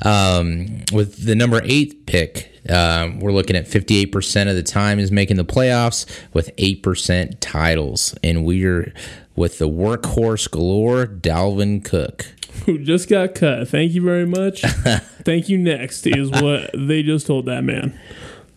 Um, 0.01 0.83
with 0.93 1.25
the 1.25 1.35
number 1.35 1.61
eight 1.63 2.05
pick, 2.05 2.51
um, 2.69 3.19
we're 3.19 3.31
looking 3.31 3.55
at 3.55 3.65
58% 3.65 4.49
of 4.49 4.55
the 4.55 4.63
time 4.63 4.99
is 4.99 5.11
making 5.11 5.37
the 5.37 5.45
playoffs 5.45 6.05
with 6.33 6.55
8% 6.57 7.37
titles. 7.39 8.15
And 8.23 8.45
we're 8.45 8.93
with 9.35 9.57
the 9.57 9.69
workhorse 9.69 10.49
galore, 10.49 11.05
Dalvin 11.05 11.83
Cook. 11.83 12.25
Who 12.65 12.79
just 12.79 13.09
got 13.09 13.35
cut. 13.35 13.67
Thank 13.67 13.93
you 13.93 14.01
very 14.01 14.25
much. 14.25 14.61
Thank 15.23 15.49
you 15.49 15.57
next 15.57 16.05
is 16.07 16.29
what 16.29 16.71
they 16.73 17.03
just 17.03 17.27
told 17.27 17.45
that 17.45 17.63
man. 17.63 17.99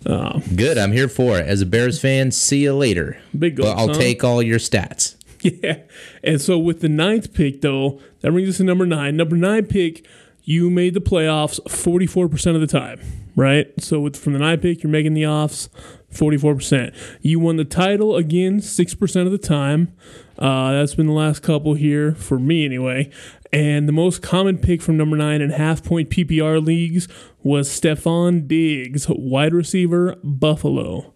Um, 0.05 0.43
Good, 0.57 0.79
I'm 0.79 0.93
here 0.93 1.09
for 1.09 1.39
it. 1.39 1.47
As 1.47 1.61
a 1.61 1.67
Bears 1.67 2.01
fan, 2.01 2.31
see 2.33 2.65
you 2.65 2.75
later. 2.75 3.19
Big 3.39 3.57
But 3.57 3.77
I'll 3.79 3.89
huh? 3.89 3.95
take 3.95 4.25
all 4.25 4.43
your 4.43 4.59
stats. 4.59 5.17
Yeah. 5.45 5.79
And 6.23 6.41
so 6.41 6.57
with 6.57 6.83
the 6.83 6.89
ninth 6.89 7.35
pick, 7.35 7.63
though, 7.63 8.01
that 8.21 8.31
brings 8.31 8.49
us 8.49 8.59
to 8.59 8.65
number 8.65 8.87
nine. 8.87 9.17
Number 9.17 9.35
nine 9.35 9.67
pick, 9.67 10.07
you 10.45 10.71
made 10.71 10.95
the 10.95 11.01
playoffs 11.01 11.59
44% 11.63 12.55
of 12.55 12.61
the 12.61 12.69
time, 12.69 13.01
right? 13.35 13.67
So 13.81 13.99
with 13.99 14.15
from 14.15 14.35
the 14.35 14.39
nine 14.39 14.61
pick, 14.61 14.85
you're 14.85 14.91
making 14.93 15.15
the 15.15 15.27
offs 15.27 15.69
44%. 16.13 16.95
You 17.21 17.41
won 17.41 17.57
the 17.57 17.65
title 17.65 18.17
again 18.17 18.59
6% 18.59 19.27
of 19.27 19.33
the 19.33 19.39
time. 19.39 19.95
Uh, 20.39 20.73
that's 20.73 20.95
been 20.95 21.07
the 21.07 21.13
last 21.13 21.43
couple 21.43 21.75
here, 21.75 22.15
for 22.15 22.39
me 22.39 22.65
anyway. 22.65 23.11
And 23.53 23.87
the 23.87 23.93
most 23.93 24.23
common 24.23 24.59
pick 24.59 24.81
from 24.81 24.97
number 24.97 25.17
nine 25.17 25.43
in 25.43 25.51
half 25.51 25.85
point 25.85 26.09
PPR 26.09 26.65
leagues 26.65 27.07
was 27.43 27.69
Stefon 27.69 28.49
Diggs, 28.49 29.07
wide 29.09 29.53
receiver, 29.53 30.17
Buffalo. 30.23 31.13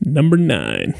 Number 0.00 0.36
nine. 0.36 0.94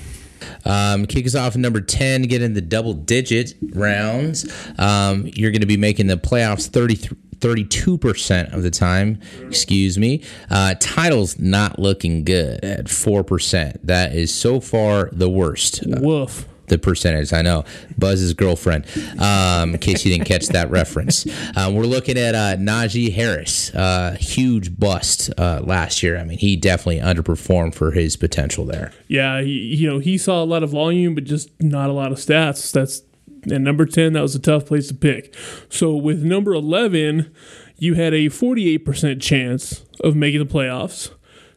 Um, 0.66 1.06
kick 1.06 1.26
us 1.26 1.34
off 1.34 1.56
number 1.56 1.80
10, 1.80 2.22
get 2.22 2.42
in 2.42 2.52
the 2.52 2.60
double 2.60 2.92
digit 2.92 3.54
rounds. 3.72 4.46
Um, 4.78 5.28
you're 5.34 5.50
going 5.50 5.62
to 5.62 5.66
be 5.66 5.78
making 5.78 6.06
the 6.06 6.16
playoffs 6.16 6.68
33. 6.68 7.16
32% 7.44 8.54
of 8.54 8.62
the 8.62 8.70
time, 8.70 9.20
excuse 9.42 9.98
me. 9.98 10.22
Uh, 10.50 10.74
titles 10.80 11.38
not 11.38 11.78
looking 11.78 12.24
good 12.24 12.64
at 12.64 12.86
4%. 12.86 13.78
That 13.82 14.14
is 14.14 14.32
so 14.32 14.60
far 14.60 15.10
the 15.12 15.28
worst. 15.28 15.82
Woof. 15.86 16.48
the 16.68 16.78
percentage. 16.78 17.34
I 17.34 17.42
know 17.42 17.64
Buzz's 17.98 18.32
girlfriend. 18.32 18.86
Um, 19.20 19.74
in 19.74 19.78
case 19.78 20.06
you 20.06 20.12
didn't 20.12 20.26
catch 20.26 20.46
that 20.48 20.70
reference, 20.70 21.26
um, 21.54 21.74
we're 21.74 21.84
looking 21.84 22.16
at 22.16 22.34
uh, 22.34 22.56
Najee 22.56 23.12
Harris, 23.12 23.74
uh, 23.74 24.16
huge 24.18 24.78
bust 24.78 25.30
uh, 25.36 25.60
last 25.62 26.02
year. 26.02 26.16
I 26.16 26.24
mean, 26.24 26.38
he 26.38 26.56
definitely 26.56 27.00
underperformed 27.00 27.74
for 27.74 27.90
his 27.90 28.16
potential 28.16 28.64
there. 28.64 28.90
Yeah, 29.06 29.42
he, 29.42 29.50
you 29.50 29.90
know, 29.90 29.98
he 29.98 30.16
saw 30.16 30.42
a 30.42 30.46
lot 30.46 30.62
of 30.62 30.70
volume, 30.70 31.14
but 31.14 31.24
just 31.24 31.50
not 31.60 31.90
a 31.90 31.92
lot 31.92 32.10
of 32.10 32.16
stats. 32.16 32.72
That's 32.72 33.02
and 33.50 33.64
number 33.64 33.86
ten. 33.86 34.12
That 34.12 34.22
was 34.22 34.34
a 34.34 34.40
tough 34.40 34.66
place 34.66 34.88
to 34.88 34.94
pick. 34.94 35.34
So 35.68 35.94
with 35.96 36.22
number 36.22 36.54
eleven, 36.54 37.32
you 37.76 37.94
had 37.94 38.14
a 38.14 38.28
forty-eight 38.28 38.84
percent 38.84 39.20
chance 39.22 39.84
of 40.00 40.14
making 40.16 40.40
the 40.40 40.52
playoffs. 40.52 41.10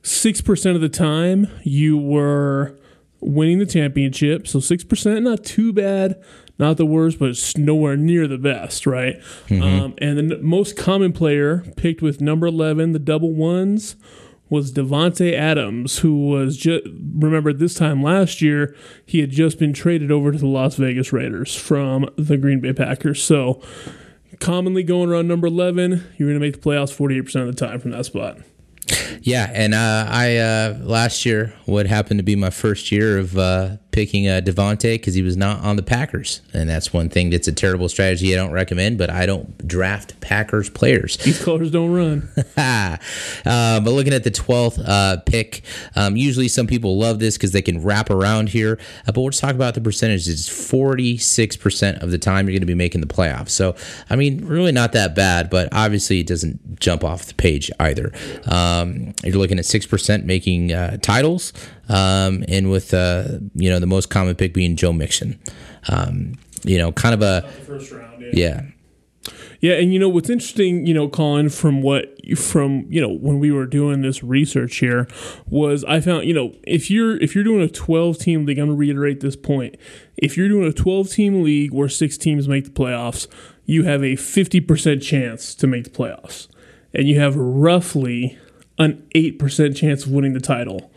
Six 0.03 0.41
percent 0.41 0.75
of 0.75 0.81
the 0.81 0.89
time, 0.89 1.47
you 1.63 1.97
were 1.97 2.77
winning 3.19 3.59
the 3.59 3.65
championship. 3.65 4.47
So 4.47 4.59
six 4.59 4.83
percent, 4.83 5.23
not 5.23 5.43
too 5.43 5.73
bad. 5.73 6.21
Not 6.59 6.77
the 6.77 6.87
worst, 6.87 7.19
but 7.19 7.29
it's 7.29 7.55
nowhere 7.55 7.95
near 7.95 8.27
the 8.27 8.39
best, 8.39 8.87
right? 8.87 9.21
Um, 9.61 9.93
and 9.99 10.17
the 10.31 10.39
most 10.39 10.75
common 10.75 11.13
player 11.13 11.59
picked 11.75 12.01
with 12.01 12.19
number 12.19 12.47
11, 12.47 12.93
the 12.93 12.99
double 12.99 13.31
ones, 13.31 13.95
was 14.49 14.71
Davante 14.71 15.33
Adams, 15.33 15.99
who 15.99 16.27
was 16.27 16.57
just 16.57 16.85
remember 17.15 17.53
this 17.53 17.73
time 17.73 18.01
last 18.01 18.41
year 18.41 18.75
he 19.05 19.19
had 19.19 19.31
just 19.31 19.59
been 19.59 19.73
traded 19.73 20.11
over 20.11 20.31
to 20.31 20.37
the 20.37 20.47
Las 20.47 20.75
Vegas 20.75 21.11
Raiders 21.11 21.55
from 21.55 22.09
the 22.15 22.37
Green 22.37 22.59
Bay 22.59 22.73
Packers. 22.73 23.21
So 23.21 23.61
commonly 24.39 24.83
going 24.83 25.09
around 25.09 25.27
number 25.27 25.47
eleven, 25.47 26.03
you're 26.17 26.29
going 26.29 26.39
to 26.39 26.45
make 26.45 26.61
the 26.61 26.69
playoffs 26.69 26.93
48 26.93 27.21
percent 27.21 27.49
of 27.49 27.55
the 27.55 27.65
time 27.65 27.79
from 27.79 27.91
that 27.91 28.05
spot. 28.05 28.37
Yeah, 29.21 29.51
and 29.53 29.73
uh, 29.73 30.05
I 30.09 30.37
uh, 30.37 30.77
last 30.81 31.25
year 31.25 31.53
what 31.65 31.87
happened 31.87 32.19
to 32.19 32.23
be 32.23 32.35
my 32.35 32.49
first 32.49 32.91
year 32.91 33.17
of 33.17 33.37
uh, 33.37 33.77
picking 33.97 34.27
uh, 34.27 34.39
Davante 34.43 34.93
because 34.93 35.15
he 35.15 35.23
was 35.23 35.35
not 35.35 35.59
on 35.63 35.75
the 35.75 35.81
Packers, 35.81 36.41
and 36.53 36.69
that's 36.69 36.93
one 36.93 37.09
thing 37.09 37.31
that's 37.31 37.47
a 37.47 37.51
terrible 37.51 37.89
strategy 37.89 38.31
I 38.31 38.37
don't 38.37 38.51
recommend. 38.51 38.99
But 38.99 39.09
I 39.09 39.25
don't 39.25 39.67
draft 39.67 40.21
Packers 40.21 40.69
players. 40.69 41.17
These 41.17 41.43
colors 41.43 41.71
don't 41.71 41.91
run. 41.91 42.29
uh, 42.57 42.97
but 43.43 43.89
looking 43.89 44.13
at 44.13 44.23
the 44.23 44.29
12th 44.29 44.87
uh, 44.87 45.17
pick, 45.21 45.63
um, 45.95 46.15
usually 46.15 46.47
some 46.47 46.67
people 46.67 46.99
love 46.99 47.17
this 47.17 47.37
because 47.37 47.53
they 47.53 47.61
can 47.63 47.81
wrap 47.81 48.11
around 48.11 48.49
here. 48.49 48.77
Uh, 49.07 49.13
but 49.13 49.21
let's 49.21 49.39
talk 49.39 49.55
about 49.55 49.73
the 49.73 49.81
percentage. 49.81 50.27
It's 50.27 50.47
46% 50.47 52.03
of 52.03 52.11
the 52.11 52.19
time 52.19 52.45
you're 52.45 52.53
going 52.53 52.61
to 52.61 52.67
be 52.67 52.75
making 52.75 53.01
the 53.01 53.07
playoffs. 53.07 53.49
So, 53.49 53.75
I 54.11 54.15
mean, 54.15 54.45
really 54.45 54.71
not 54.71 54.91
that 54.91 55.15
bad, 55.15 55.49
but 55.49 55.69
obviously 55.71 56.19
it 56.19 56.27
doesn't 56.27 56.79
jump 56.79 57.03
off 57.03 57.25
the 57.25 57.33
page 57.33 57.71
either. 57.79 58.11
Um, 58.45 59.15
you're 59.23 59.39
looking 59.39 59.57
at 59.57 59.65
6% 59.65 60.23
making 60.25 60.71
uh, 60.71 60.97
titles, 60.97 61.51
um, 61.89 62.43
and 62.47 62.69
with, 62.69 62.93
uh, 62.93 63.39
you 63.55 63.69
know, 63.69 63.79
the 63.79 63.87
most 63.87 64.09
common 64.09 64.35
pick 64.35 64.53
being 64.53 64.75
Joe 64.75 64.93
Mixon. 64.93 65.39
Um, 65.89 66.35
you 66.63 66.77
know, 66.77 66.91
kind 66.91 67.13
of 67.13 67.21
a, 67.21 67.47
First 67.65 67.91
round. 67.91 68.23
yeah. 68.33 68.61
Yeah, 69.59 69.73
and 69.73 69.91
you 69.91 69.99
know 69.99 70.09
what's 70.09 70.29
interesting, 70.29 70.85
you 70.85 70.93
know, 70.93 71.07
Collin, 71.07 71.49
from 71.49 71.81
what 71.81 72.15
from 72.37 72.85
you 72.89 73.01
know 73.01 73.09
when 73.11 73.39
we 73.39 73.51
were 73.51 73.65
doing 73.65 74.01
this 74.01 74.21
research 74.21 74.77
here, 74.77 75.07
was 75.47 75.83
I 75.85 75.99
found 75.99 76.25
you 76.25 76.33
know 76.33 76.53
if 76.63 76.91
you're 76.91 77.17
if 77.17 77.33
you're 77.33 77.43
doing 77.43 77.61
a 77.61 77.67
12 77.67 78.19
team 78.19 78.45
league, 78.45 78.59
I'm 78.59 78.67
gonna 78.67 78.77
reiterate 78.77 79.21
this 79.21 79.35
point. 79.35 79.75
If 80.15 80.37
you're 80.37 80.47
doing 80.47 80.67
a 80.67 80.73
12 80.73 81.09
team 81.09 81.43
league 81.43 81.73
where 81.73 81.89
six 81.89 82.17
teams 82.17 82.47
make 82.47 82.65
the 82.65 82.69
playoffs, 82.69 83.27
you 83.65 83.83
have 83.83 84.03
a 84.03 84.15
50% 84.15 85.01
chance 85.01 85.55
to 85.55 85.65
make 85.67 85.85
the 85.85 85.89
playoffs, 85.89 86.47
and 86.93 87.07
you 87.07 87.19
have 87.19 87.35
roughly 87.35 88.37
an 88.77 89.07
eight 89.15 89.39
percent 89.39 89.75
chance 89.75 90.05
of 90.05 90.11
winning 90.11 90.33
the 90.33 90.39
title 90.39 90.91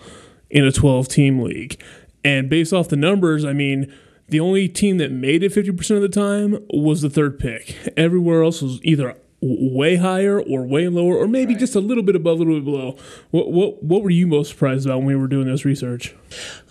in 0.51 0.65
a 0.65 0.73
12 0.73 1.09
team 1.09 1.41
league. 1.41 1.81
And 2.25 2.49
based 2.49 2.73
off 2.73 2.89
the 2.89 2.97
numbers, 2.97 3.45
I 3.45 3.53
mean, 3.53 3.93
the 4.29 4.41
only 4.41 4.69
team 4.69 4.99
that 4.99 5.11
made 5.11 5.43
it 5.43 5.53
50% 5.53 5.97
of 5.97 6.03
the 6.03 6.09
time 6.09 6.65
was 6.71 7.03
the 7.03 7.11
third 7.11 7.39
pick. 7.39 7.93
Everywhere 7.97 8.43
else 8.43 8.63
was 8.63 8.81
either 8.83 9.17
way 9.43 9.97
higher 9.97 10.39
or 10.39 10.67
way 10.67 10.87
lower, 10.89 11.17
or 11.17 11.27
maybe 11.27 11.55
just 11.55 11.75
a 11.75 11.81
little 11.81 12.03
bit 12.03 12.15
above, 12.15 12.37
a 12.37 12.43
little 12.43 12.57
bit 12.57 12.65
below. 12.65 12.97
What, 13.31 13.51
what, 13.51 13.83
what 13.83 14.03
were 14.03 14.11
you 14.11 14.27
most 14.27 14.51
surprised 14.51 14.87
about 14.87 14.99
when 14.99 15.07
we 15.07 15.17
were 15.17 15.29
doing 15.29 15.47
this 15.47 15.65
research? 15.65 16.15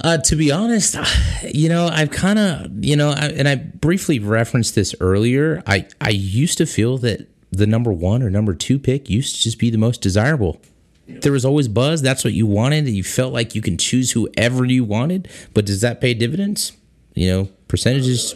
Uh, 0.03 0.17
to 0.19 0.35
be 0.35 0.51
honest, 0.51 0.95
you 1.43 1.67
know, 1.67 1.87
I've 1.87 2.11
kind 2.11 2.37
of, 2.37 2.83
you 2.83 2.95
know, 2.95 3.09
I, 3.09 3.29
and 3.29 3.47
I 3.47 3.55
briefly 3.55 4.19
referenced 4.19 4.75
this 4.75 4.93
earlier. 4.99 5.63
I, 5.65 5.87
I 5.99 6.09
used 6.09 6.57
to 6.59 6.65
feel 6.65 6.97
that 6.99 7.27
the 7.51 7.65
number 7.65 7.91
one 7.91 8.21
or 8.21 8.29
number 8.29 8.53
two 8.53 8.77
pick 8.77 9.09
used 9.09 9.35
to 9.35 9.41
just 9.41 9.57
be 9.57 9.69
the 9.71 9.77
most 9.77 10.01
desirable. 10.01 10.61
There 11.21 11.31
was 11.31 11.45
always 11.45 11.67
buzz. 11.67 12.01
That's 12.01 12.23
what 12.23 12.33
you 12.33 12.45
wanted. 12.45 12.87
You 12.87 13.03
felt 13.03 13.33
like 13.33 13.55
you 13.55 13.61
can 13.61 13.77
choose 13.77 14.11
whoever 14.11 14.65
you 14.65 14.83
wanted. 14.83 15.27
But 15.53 15.65
does 15.65 15.81
that 15.81 15.99
pay 16.01 16.13
dividends? 16.13 16.73
You 17.13 17.29
know, 17.29 17.49
percentages. 17.67 18.35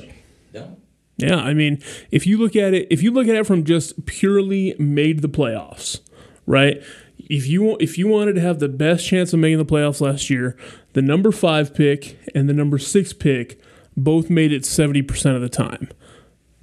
No. 0.53 0.77
Yeah, 1.17 1.37
I 1.37 1.53
mean, 1.53 1.81
if 2.11 2.25
you 2.25 2.37
look 2.37 2.55
at 2.55 2.73
it, 2.73 2.87
if 2.89 3.03
you 3.03 3.11
look 3.11 3.27
at 3.27 3.35
it 3.35 3.45
from 3.45 3.63
just 3.63 4.05
purely 4.05 4.75
made 4.79 5.21
the 5.21 5.29
playoffs, 5.29 5.99
right? 6.45 6.81
If 7.17 7.47
you 7.47 7.77
if 7.79 7.97
you 7.97 8.07
wanted 8.07 8.33
to 8.35 8.41
have 8.41 8.59
the 8.59 8.67
best 8.67 9.07
chance 9.07 9.31
of 9.31 9.39
making 9.39 9.59
the 9.59 9.65
playoffs 9.65 10.01
last 10.01 10.29
year, 10.29 10.57
the 10.93 11.01
number 11.01 11.31
five 11.31 11.73
pick 11.73 12.19
and 12.35 12.49
the 12.49 12.53
number 12.53 12.77
six 12.77 13.13
pick 13.13 13.61
both 13.95 14.29
made 14.29 14.51
it 14.51 14.65
seventy 14.65 15.01
percent 15.01 15.35
of 15.35 15.41
the 15.41 15.49
time. 15.49 15.89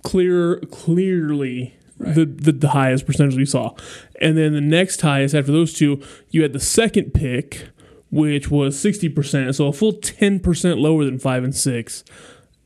Clear, 0.03 0.57
clearly 0.71 1.77
the, 2.01 2.25
the 2.25 2.53
the 2.53 2.69
highest 2.71 3.07
percentage 3.07 3.37
we 3.37 3.45
saw, 3.45 3.75
and 4.21 4.37
then 4.37 4.53
the 4.53 4.61
next 4.61 5.01
highest 5.03 5.35
after 5.35 5.53
those 5.53 5.73
two, 5.73 6.03
you 6.31 6.43
had 6.43 6.53
the 6.53 6.61
second 6.61 7.13
pick, 7.13 7.69
which 8.11 8.51
was 8.51 8.79
sixty 8.79 9.09
percent, 9.09 9.55
so 9.55 9.67
a 9.69 9.73
full 9.73 9.93
ten 9.93 10.41
percent 10.41 10.79
lower 10.79 11.05
than 11.05 11.19
five 11.19 11.45
and 11.45 11.55
six 11.55 12.05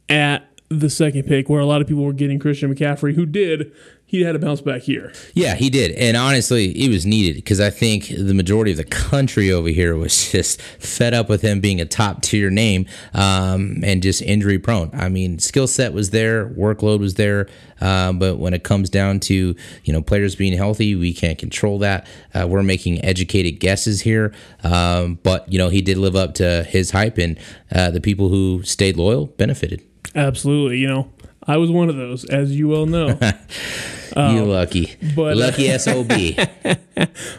at 0.09 0.49
the 0.69 0.89
second 0.89 1.25
pick, 1.25 1.49
where 1.49 1.61
a 1.61 1.67
lot 1.67 1.81
of 1.83 1.89
people 1.89 2.05
were 2.05 2.13
getting 2.13 2.39
Christian 2.39 2.75
McCaffrey, 2.75 3.15
who 3.15 3.27
did. 3.27 3.73
He 4.15 4.21
had 4.21 4.37
a 4.37 4.39
bounce 4.39 4.61
back 4.61 4.83
here. 4.83 5.13
Yeah, 5.35 5.57
he 5.57 5.71
did. 5.71 5.91
And 5.91 6.17
honestly, 6.17 6.71
it 6.71 6.89
was 6.89 7.05
needed 7.05 7.35
because 7.35 7.59
I 7.59 7.71
think 7.71 8.07
the 8.07 8.33
majority 8.33 8.71
of 8.71 8.77
the 8.77 8.85
country 8.85 9.51
over 9.51 9.71
here 9.71 9.97
was 9.97 10.31
just 10.31 10.63
fed 10.63 11.15
up 11.15 11.29
with 11.29 11.43
him 11.43 11.61
being 11.61 11.81
a 11.81 11.85
top 11.85 12.23
tier 12.23 12.49
name 12.49 12.87
um, 13.13 13.83
and 13.83 14.05
just 14.05 14.23
injury 14.23 14.61
prone. 14.61 14.91
I 14.93 15.09
mean, 15.09 15.41
skill 15.41 15.67
set 15.67 15.93
was 15.93 16.11
there, 16.11 16.49
workload 16.49 17.01
was 17.01 17.15
there. 17.15 17.49
Uh, 17.81 18.13
but 18.13 18.37
when 18.37 18.55
it 18.55 18.63
comes 18.63 18.89
down 18.89 19.19
to 19.19 19.57
you 19.83 19.93
know 19.93 20.01
players 20.01 20.37
being 20.37 20.57
healthy, 20.57 20.95
we 20.95 21.13
can't 21.13 21.37
control 21.37 21.81
that. 21.81 22.07
Uh, 22.33 22.47
we're 22.47 22.63
making 22.63 23.05
educated 23.05 23.59
guesses 23.59 24.03
here, 24.03 24.33
um, 24.63 25.19
but 25.25 25.53
you 25.53 25.59
know 25.59 25.71
he 25.71 25.83
did 25.83 25.99
live 25.99 26.15
up 26.15 26.35
to 26.35 26.63
his 26.69 26.93
hype, 26.93 27.19
and 27.19 27.37
uh, 27.73 27.91
the 27.91 28.01
people 28.01 28.29
who 28.29 28.63
stayed 28.63 28.97
loyal 28.97 29.27
benefited. 29.27 29.83
Absolutely, 30.15 30.79
you 30.79 30.87
know, 30.87 31.11
I 31.47 31.57
was 31.59 31.71
one 31.71 31.89
of 31.89 31.97
those, 31.97 32.25
as 32.25 32.57
you 32.57 32.69
well 32.69 32.87
know. 32.87 33.19
you 34.17 34.45
lucky, 34.45 34.95
but- 35.15 35.37
lucky 35.37 35.77
sob. 35.79 36.11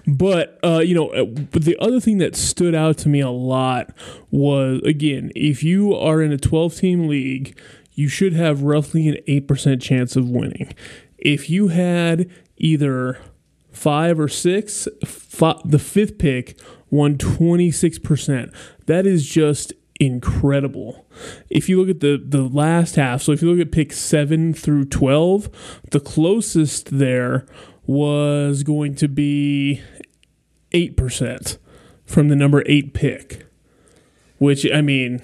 But 0.08 0.60
uh, 0.64 0.80
you 0.80 0.94
know, 0.94 1.10
uh, 1.10 1.26
but 1.26 1.64
the 1.64 1.78
other 1.80 2.00
thing 2.00 2.18
that 2.20 2.36
stood 2.36 2.76
out 2.76 2.98
to 3.00 3.10
me 3.10 3.20
a 3.22 3.30
lot 3.30 3.92
was 4.32 4.82
again, 4.84 5.32
if 5.36 5.64
you 5.64 5.96
are 5.96 6.22
in 6.22 6.32
a 6.32 6.38
12 6.38 6.76
team 6.76 7.08
league, 7.08 7.58
you 7.94 8.08
should 8.08 8.34
have 8.34 8.62
roughly 8.64 9.08
an 9.08 9.18
8% 9.28 9.82
chance 9.82 10.16
of 10.16 10.30
winning. 10.30 10.74
If 11.18 11.50
you 11.50 11.70
had 11.70 12.30
either 12.58 13.20
five 13.72 14.20
or 14.20 14.28
six, 14.28 14.88
fi- 15.06 15.60
the 15.66 15.80
fifth 15.80 16.18
pick 16.18 16.60
won 16.90 17.18
26%. 17.18 18.54
That 18.86 19.06
is 19.08 19.26
just 19.26 19.74
incredible. 20.00 21.06
If 21.50 21.70
you 21.70 21.80
look 21.80 21.90
at 21.90 22.00
the 22.00 22.22
the 22.24 22.44
last 22.44 22.96
half, 22.96 23.22
so 23.22 23.32
if 23.32 23.42
you 23.42 23.52
look 23.52 23.66
at 23.66 23.72
pick 23.72 23.94
7 23.94 24.54
through 24.54 24.86
12, 24.86 25.82
the 25.92 26.00
closest 26.00 26.98
there 26.98 27.46
was 27.86 28.64
going 28.64 28.96
to 28.96 29.08
be 29.08 29.82
8% 30.72 31.58
from 32.06 32.30
the 32.30 32.36
number 32.36 32.64
8 32.66 32.94
pick. 32.94 33.46
Which 34.38 34.70
I 34.70 34.82
mean, 34.82 35.22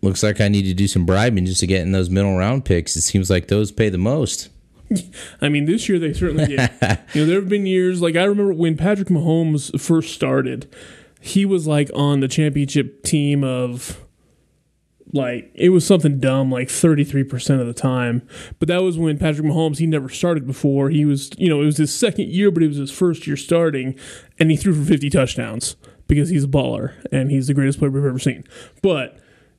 Looks 0.00 0.22
like 0.22 0.40
I 0.40 0.48
need 0.48 0.62
to 0.62 0.74
do 0.74 0.86
some 0.86 1.04
bribing 1.04 1.44
just 1.44 1.60
to 1.60 1.66
get 1.66 1.82
in 1.82 1.92
those 1.92 2.08
middle 2.08 2.36
round 2.36 2.64
picks. 2.64 2.94
It 2.96 3.00
seems 3.00 3.30
like 3.30 3.48
those 3.48 3.72
pay 3.72 3.88
the 3.88 3.98
most. 3.98 4.48
I 5.40 5.48
mean, 5.48 5.64
this 5.64 5.88
year 5.88 5.98
they 5.98 6.12
certainly 6.12 6.46
did. 6.46 6.70
you 7.14 7.20
know, 7.22 7.26
there 7.26 7.40
have 7.40 7.48
been 7.48 7.66
years 7.66 8.00
like 8.00 8.14
I 8.14 8.24
remember 8.24 8.52
when 8.52 8.76
Patrick 8.76 9.08
Mahomes 9.08 9.78
first 9.80 10.14
started, 10.14 10.72
he 11.20 11.44
was 11.44 11.66
like 11.66 11.90
on 11.94 12.20
the 12.20 12.28
championship 12.28 13.02
team 13.02 13.44
of 13.44 14.04
like 15.12 15.50
it 15.54 15.70
was 15.70 15.86
something 15.86 16.20
dumb 16.20 16.50
like 16.50 16.68
33% 16.68 17.60
of 17.60 17.66
the 17.66 17.72
time. 17.72 18.26
But 18.58 18.68
that 18.68 18.82
was 18.82 18.98
when 18.98 19.18
Patrick 19.18 19.46
Mahomes 19.46 19.78
he 19.78 19.86
never 19.86 20.08
started 20.08 20.46
before. 20.46 20.90
He 20.90 21.04
was, 21.04 21.30
you 21.38 21.48
know, 21.48 21.62
it 21.62 21.66
was 21.66 21.78
his 21.78 21.94
second 21.94 22.28
year, 22.28 22.50
but 22.50 22.62
it 22.62 22.68
was 22.68 22.76
his 22.76 22.90
first 22.90 23.26
year 23.26 23.36
starting 23.36 23.98
and 24.38 24.50
he 24.50 24.56
threw 24.56 24.74
for 24.74 24.84
50 24.84 25.10
touchdowns 25.10 25.76
because 26.06 26.28
he's 26.28 26.44
a 26.44 26.48
baller 26.48 26.94
and 27.10 27.30
he's 27.30 27.46
the 27.46 27.54
greatest 27.54 27.78
player 27.78 27.90
we've 27.90 28.04
ever 28.04 28.18
seen. 28.18 28.44
But 28.82 29.18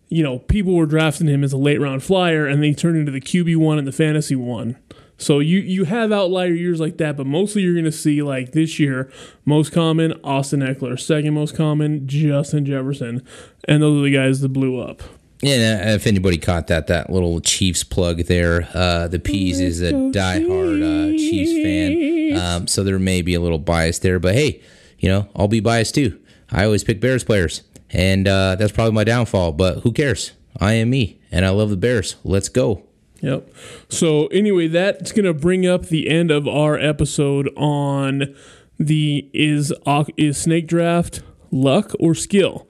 you 0.10 0.24
know, 0.24 0.40
people 0.40 0.74
were 0.76 0.88
drafting 0.88 1.28
him 1.28 1.44
as 1.44 1.54
a 1.54 1.58
late 1.58 1.80
round 1.80 2.04
flyer, 2.04 2.48
and 2.48 2.62
then 2.62 2.70
he 2.70 2.76
turned 2.76 2.98
into 2.98 3.12
the 3.12 3.22
QB 3.22 3.58
one 3.58 3.78
and 3.78 3.88
the 3.88 3.92
fantasy 3.92 4.36
one. 4.36 4.76
So 5.20 5.40
you 5.40 5.60
you 5.60 5.84
have 5.84 6.14
outlier 6.14 6.54
years 6.54 6.80
like 6.80 6.98
that, 6.98 7.18
but 7.18 7.28
mostly 7.28 7.62
you're 7.62 7.74
going 7.74 7.84
to 7.84 7.92
see 7.92 8.24
like 8.24 8.54
this 8.54 8.80
year, 8.80 9.12
most 9.46 9.74
common 9.74 10.14
Austin 10.24 10.62
Ekeler, 10.62 10.98
second 10.98 11.34
most 11.34 11.56
common 11.56 12.08
Justin 12.08 12.66
Jefferson, 12.66 13.22
and 13.68 13.84
those 13.84 14.00
are 14.00 14.04
the 14.04 14.14
guys 14.14 14.40
that 14.40 14.50
blew 14.50 14.80
up. 14.80 15.04
Yeah, 15.42 15.84
uh, 15.86 15.90
if 15.96 16.08
anybody 16.08 16.38
caught 16.38 16.68
that, 16.68 16.88
that 16.88 17.10
little 17.10 17.40
Chiefs 17.42 17.84
plug 17.84 18.24
there, 18.24 18.68
uh, 18.74 19.08
the 19.08 19.20
Peez 19.20 19.62
is 19.62 19.82
a 19.82 19.92
diehard 19.92 20.82
uh, 20.84 21.18
Chiefs 21.18 21.64
fan, 21.64 22.38
um, 22.42 22.68
so 22.68 22.84
there 22.84 23.00
may 23.00 23.22
be 23.22 23.36
a 23.36 23.42
little 23.42 23.60
bias 23.60 24.00
there. 24.00 24.20
But 24.20 24.36
hey, 24.36 24.62
you 25.00 25.10
know, 25.10 25.28
I'll 25.36 25.48
be 25.50 25.60
biased 25.60 25.96
too. 25.96 26.20
I 26.50 26.64
always 26.64 26.86
pick 26.86 27.02
Bears 27.02 27.26
players, 27.26 27.64
and 27.92 28.26
uh, 28.26 28.56
that's 28.56 28.72
probably 28.72 28.94
my 28.94 29.04
downfall. 29.04 29.52
But 29.52 29.80
who 29.80 29.92
cares? 29.92 30.32
I 30.60 30.74
am 30.74 30.90
me, 30.90 31.20
and 31.30 31.46
I 31.46 31.50
love 31.50 31.70
the 31.70 31.78
Bears. 31.78 32.16
Let's 32.24 32.50
go. 32.50 32.84
Yep. 33.22 33.54
So 33.90 34.28
anyway, 34.28 34.68
that's 34.68 35.12
going 35.12 35.26
to 35.26 35.34
bring 35.34 35.68
up 35.68 35.88
the 35.88 36.10
end 36.10 36.32
of 36.32 36.48
our 36.48 36.78
episode 36.78 37.50
on 37.58 38.36
the 38.78 39.30
is 39.34 39.74
uh, 39.86 40.06
is 40.16 40.38
snake 40.38 40.68
draft 40.68 41.22
luck 41.52 41.94
or 42.00 42.16
skill. 42.16 42.68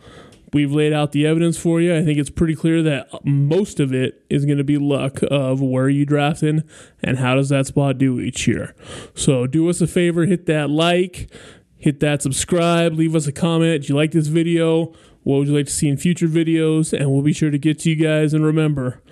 We've 0.51 0.71
laid 0.71 0.93
out 0.93 1.11
the 1.11 1.27
evidence 1.27 1.57
for 1.57 1.79
you. 1.79 1.95
I 1.95 2.03
think 2.03 2.17
it's 2.17 2.31
pretty 2.31 2.55
clear 2.55 2.81
that 2.81 3.23
most 3.23 3.79
of 3.79 3.93
it 3.93 4.25
is 4.31 4.45
going 4.45 4.57
to 4.57 4.63
be 4.63 4.77
luck 4.77 5.19
of 5.29 5.61
where 5.61 5.89
you 5.89 6.05
drafting 6.05 6.63
and 7.03 7.19
how 7.19 7.35
does 7.35 7.49
that 7.49 7.67
spot 7.67 7.99
do 7.99 8.19
each 8.19 8.47
year. 8.47 8.73
So 9.13 9.45
do 9.45 9.69
us 9.69 9.79
a 9.79 9.85
favor, 9.85 10.25
hit 10.25 10.47
that 10.47 10.71
like, 10.71 11.29
hit 11.77 11.99
that 11.99 12.23
subscribe, 12.23 12.93
leave 12.93 13.15
us 13.15 13.27
a 13.27 13.31
comment. 13.31 13.83
Do 13.83 13.89
you 13.89 13.95
like 13.95 14.11
this 14.11 14.25
video? 14.25 14.93
What 15.21 15.37
would 15.37 15.49
you 15.49 15.55
like 15.55 15.67
to 15.67 15.71
see 15.71 15.87
in 15.87 15.97
future 15.97 16.27
videos? 16.27 16.97
And 16.97 17.11
we'll 17.11 17.21
be 17.21 17.33
sure 17.33 17.51
to 17.51 17.59
get 17.59 17.79
to 17.79 17.89
you 17.91 17.95
guys. 17.95 18.33
And 18.33 18.43
remember, 18.43 19.03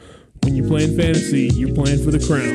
when 0.44 0.56
you're 0.56 0.68
playing 0.68 0.96
fantasy, 0.98 1.50
you're 1.54 1.74
playing 1.74 2.04
for 2.04 2.12
the 2.12 2.20
crown. 2.26 2.54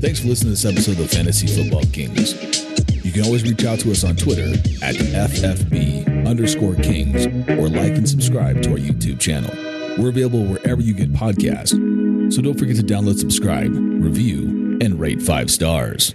Thanks 0.00 0.20
for 0.20 0.28
listening 0.28 0.54
to 0.54 0.62
this 0.62 0.64
episode 0.64 1.02
of 1.02 1.10
Fantasy 1.10 1.46
Football 1.46 1.82
Kings. 1.92 2.34
You 3.04 3.12
can 3.12 3.24
always 3.24 3.42
reach 3.42 3.64
out 3.64 3.80
to 3.80 3.90
us 3.90 4.04
on 4.04 4.16
Twitter 4.16 4.52
at 4.82 4.94
FFB 4.94 6.26
underscore 6.26 6.74
Kings 6.76 7.26
or 7.58 7.68
like 7.68 7.96
and 7.96 8.08
subscribe 8.08 8.62
to 8.62 8.72
our 8.72 8.78
YouTube 8.78 9.18
channel. 9.18 9.50
We're 9.98 10.10
available 10.10 10.44
wherever 10.44 10.82
you 10.82 10.92
get 10.92 11.12
podcasts, 11.12 11.72
so 12.30 12.42
don't 12.42 12.58
forget 12.58 12.76
to 12.76 12.82
download, 12.82 13.18
subscribe, 13.18 13.70
review, 13.72 14.78
and 14.80 14.98
rate 15.00 15.22
five 15.22 15.50
stars. 15.50 16.14